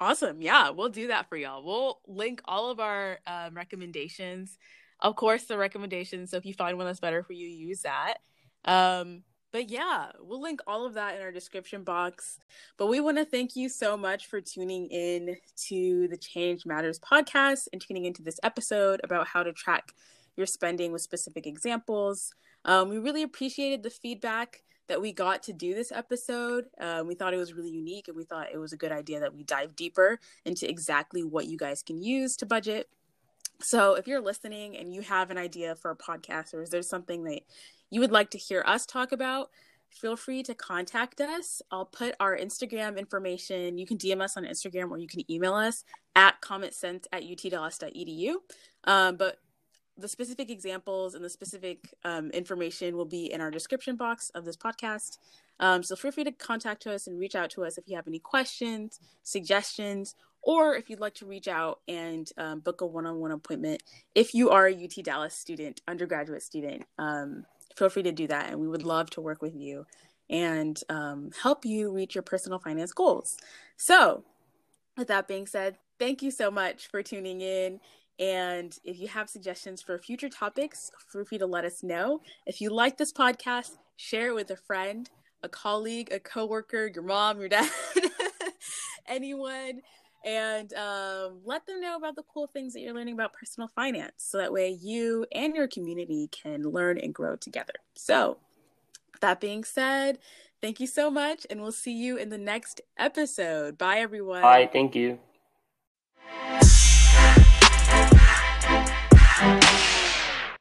Awesome. 0.00 0.40
Yeah, 0.40 0.70
we'll 0.70 0.90
do 0.90 1.08
that 1.08 1.28
for 1.28 1.36
y'all. 1.36 1.64
We'll 1.64 2.00
link 2.06 2.40
all 2.44 2.70
of 2.70 2.78
our 2.78 3.18
um, 3.26 3.54
recommendations. 3.54 4.56
Of 5.00 5.16
course, 5.16 5.44
the 5.44 5.58
recommendations. 5.58 6.30
So 6.30 6.36
if 6.36 6.46
you 6.46 6.54
find 6.54 6.76
one 6.76 6.86
that's 6.86 7.00
better 7.00 7.24
for 7.24 7.32
you, 7.32 7.48
use 7.48 7.82
that. 7.82 8.18
Um, 8.64 9.22
but 9.50 9.70
yeah, 9.70 10.12
we'll 10.20 10.40
link 10.40 10.60
all 10.66 10.86
of 10.86 10.94
that 10.94 11.16
in 11.16 11.22
our 11.22 11.32
description 11.32 11.82
box. 11.82 12.38
But 12.76 12.86
we 12.86 13.00
want 13.00 13.16
to 13.18 13.24
thank 13.24 13.56
you 13.56 13.68
so 13.68 13.96
much 13.96 14.26
for 14.26 14.40
tuning 14.40 14.86
in 14.86 15.36
to 15.68 16.06
the 16.08 16.16
Change 16.16 16.64
Matters 16.64 17.00
podcast 17.00 17.66
and 17.72 17.80
tuning 17.80 18.04
into 18.04 18.22
this 18.22 18.38
episode 18.44 19.00
about 19.02 19.26
how 19.26 19.42
to 19.42 19.52
track 19.52 19.94
your 20.36 20.46
spending 20.46 20.92
with 20.92 21.02
specific 21.02 21.46
examples. 21.46 22.34
Um, 22.68 22.90
we 22.90 22.98
really 22.98 23.22
appreciated 23.22 23.82
the 23.82 23.88
feedback 23.88 24.62
that 24.88 25.00
we 25.00 25.10
got 25.10 25.42
to 25.44 25.54
do 25.54 25.74
this 25.74 25.90
episode. 25.90 26.66
Um, 26.78 27.06
we 27.06 27.14
thought 27.14 27.32
it 27.32 27.38
was 27.38 27.54
really 27.54 27.70
unique 27.70 28.08
and 28.08 28.16
we 28.16 28.24
thought 28.24 28.48
it 28.52 28.58
was 28.58 28.74
a 28.74 28.76
good 28.76 28.92
idea 28.92 29.20
that 29.20 29.34
we 29.34 29.42
dive 29.42 29.74
deeper 29.74 30.20
into 30.44 30.68
exactly 30.68 31.24
what 31.24 31.46
you 31.46 31.56
guys 31.56 31.82
can 31.82 32.02
use 32.02 32.36
to 32.36 32.46
budget. 32.46 32.90
So 33.60 33.94
if 33.94 34.06
you're 34.06 34.20
listening 34.20 34.76
and 34.76 34.94
you 34.94 35.00
have 35.00 35.30
an 35.30 35.38
idea 35.38 35.76
for 35.76 35.90
a 35.90 35.96
podcast 35.96 36.52
or 36.52 36.60
is 36.60 36.68
there 36.68 36.82
something 36.82 37.24
that 37.24 37.40
you 37.90 38.00
would 38.00 38.12
like 38.12 38.30
to 38.30 38.38
hear 38.38 38.62
us 38.66 38.84
talk 38.84 39.12
about, 39.12 39.48
feel 39.88 40.14
free 40.14 40.42
to 40.42 40.54
contact 40.54 41.22
us. 41.22 41.62
I'll 41.70 41.86
put 41.86 42.16
our 42.20 42.36
Instagram 42.36 42.98
information. 42.98 43.78
You 43.78 43.86
can 43.86 43.96
DM 43.96 44.20
us 44.20 44.36
on 44.36 44.44
Instagram 44.44 44.90
or 44.90 44.98
you 44.98 45.08
can 45.08 45.22
email 45.32 45.54
us 45.54 45.84
at 46.14 46.42
cometcents 46.42 47.08
at 47.12 47.22
utdallas.edu. 47.22 48.34
Um, 48.84 49.16
but 49.16 49.38
the 49.98 50.08
specific 50.08 50.50
examples 50.50 51.14
and 51.14 51.24
the 51.24 51.28
specific 51.28 51.92
um, 52.04 52.30
information 52.30 52.96
will 52.96 53.04
be 53.04 53.32
in 53.32 53.40
our 53.40 53.50
description 53.50 53.96
box 53.96 54.30
of 54.30 54.44
this 54.44 54.56
podcast. 54.56 55.18
Um, 55.60 55.82
so 55.82 55.96
feel 55.96 56.12
free 56.12 56.24
to 56.24 56.32
contact 56.32 56.86
us 56.86 57.06
and 57.06 57.18
reach 57.18 57.34
out 57.34 57.50
to 57.50 57.64
us 57.64 57.78
if 57.78 57.84
you 57.88 57.96
have 57.96 58.06
any 58.06 58.20
questions, 58.20 59.00
suggestions, 59.24 60.14
or 60.42 60.76
if 60.76 60.88
you'd 60.88 61.00
like 61.00 61.14
to 61.14 61.26
reach 61.26 61.48
out 61.48 61.80
and 61.88 62.30
um, 62.38 62.60
book 62.60 62.80
a 62.80 62.86
one-on-one 62.86 63.32
appointment. 63.32 63.82
If 64.14 64.34
you 64.34 64.50
are 64.50 64.68
a 64.68 64.72
UT 64.72 65.02
Dallas 65.02 65.34
student, 65.34 65.80
undergraduate 65.88 66.42
student, 66.42 66.84
um, 66.98 67.44
feel 67.76 67.88
free 67.88 68.04
to 68.04 68.12
do 68.12 68.28
that, 68.28 68.50
and 68.50 68.60
we 68.60 68.68
would 68.68 68.84
love 68.84 69.10
to 69.10 69.20
work 69.20 69.42
with 69.42 69.56
you 69.56 69.84
and 70.30 70.78
um, 70.88 71.30
help 71.42 71.64
you 71.64 71.90
reach 71.90 72.14
your 72.14 72.22
personal 72.22 72.58
finance 72.58 72.92
goals. 72.92 73.36
So, 73.76 74.24
with 74.96 75.08
that 75.08 75.28
being 75.28 75.46
said, 75.46 75.78
thank 75.98 76.22
you 76.22 76.30
so 76.30 76.50
much 76.50 76.88
for 76.88 77.02
tuning 77.02 77.40
in. 77.40 77.80
And 78.18 78.76
if 78.84 78.98
you 78.98 79.08
have 79.08 79.28
suggestions 79.28 79.80
for 79.80 79.96
future 79.98 80.28
topics, 80.28 80.90
feel 81.12 81.24
free 81.24 81.38
to 81.38 81.46
let 81.46 81.64
us 81.64 81.82
know. 81.82 82.20
If 82.46 82.60
you 82.60 82.70
like 82.70 82.96
this 82.96 83.12
podcast, 83.12 83.78
share 83.96 84.28
it 84.28 84.34
with 84.34 84.50
a 84.50 84.56
friend, 84.56 85.08
a 85.42 85.48
colleague, 85.48 86.12
a 86.12 86.18
coworker, 86.18 86.90
your 86.92 87.04
mom, 87.04 87.38
your 87.38 87.48
dad, 87.48 87.70
anyone, 89.06 89.82
and 90.24 90.72
um, 90.74 91.40
let 91.44 91.64
them 91.66 91.80
know 91.80 91.96
about 91.96 92.16
the 92.16 92.24
cool 92.32 92.48
things 92.48 92.72
that 92.72 92.80
you're 92.80 92.94
learning 92.94 93.14
about 93.14 93.32
personal 93.32 93.68
finance. 93.74 94.14
So 94.16 94.38
that 94.38 94.52
way 94.52 94.70
you 94.70 95.24
and 95.32 95.54
your 95.54 95.68
community 95.68 96.28
can 96.28 96.64
learn 96.64 96.98
and 96.98 97.14
grow 97.14 97.36
together. 97.36 97.74
So, 97.94 98.38
that 99.20 99.40
being 99.40 99.64
said, 99.64 100.18
thank 100.60 100.78
you 100.80 100.86
so 100.86 101.10
much, 101.10 101.46
and 101.50 101.60
we'll 101.60 101.72
see 101.72 101.92
you 101.92 102.16
in 102.16 102.28
the 102.28 102.38
next 102.38 102.80
episode. 102.96 103.76
Bye, 103.76 103.98
everyone. 103.98 104.42
Bye. 104.42 104.68
Thank 104.72 104.94
you. 104.94 105.18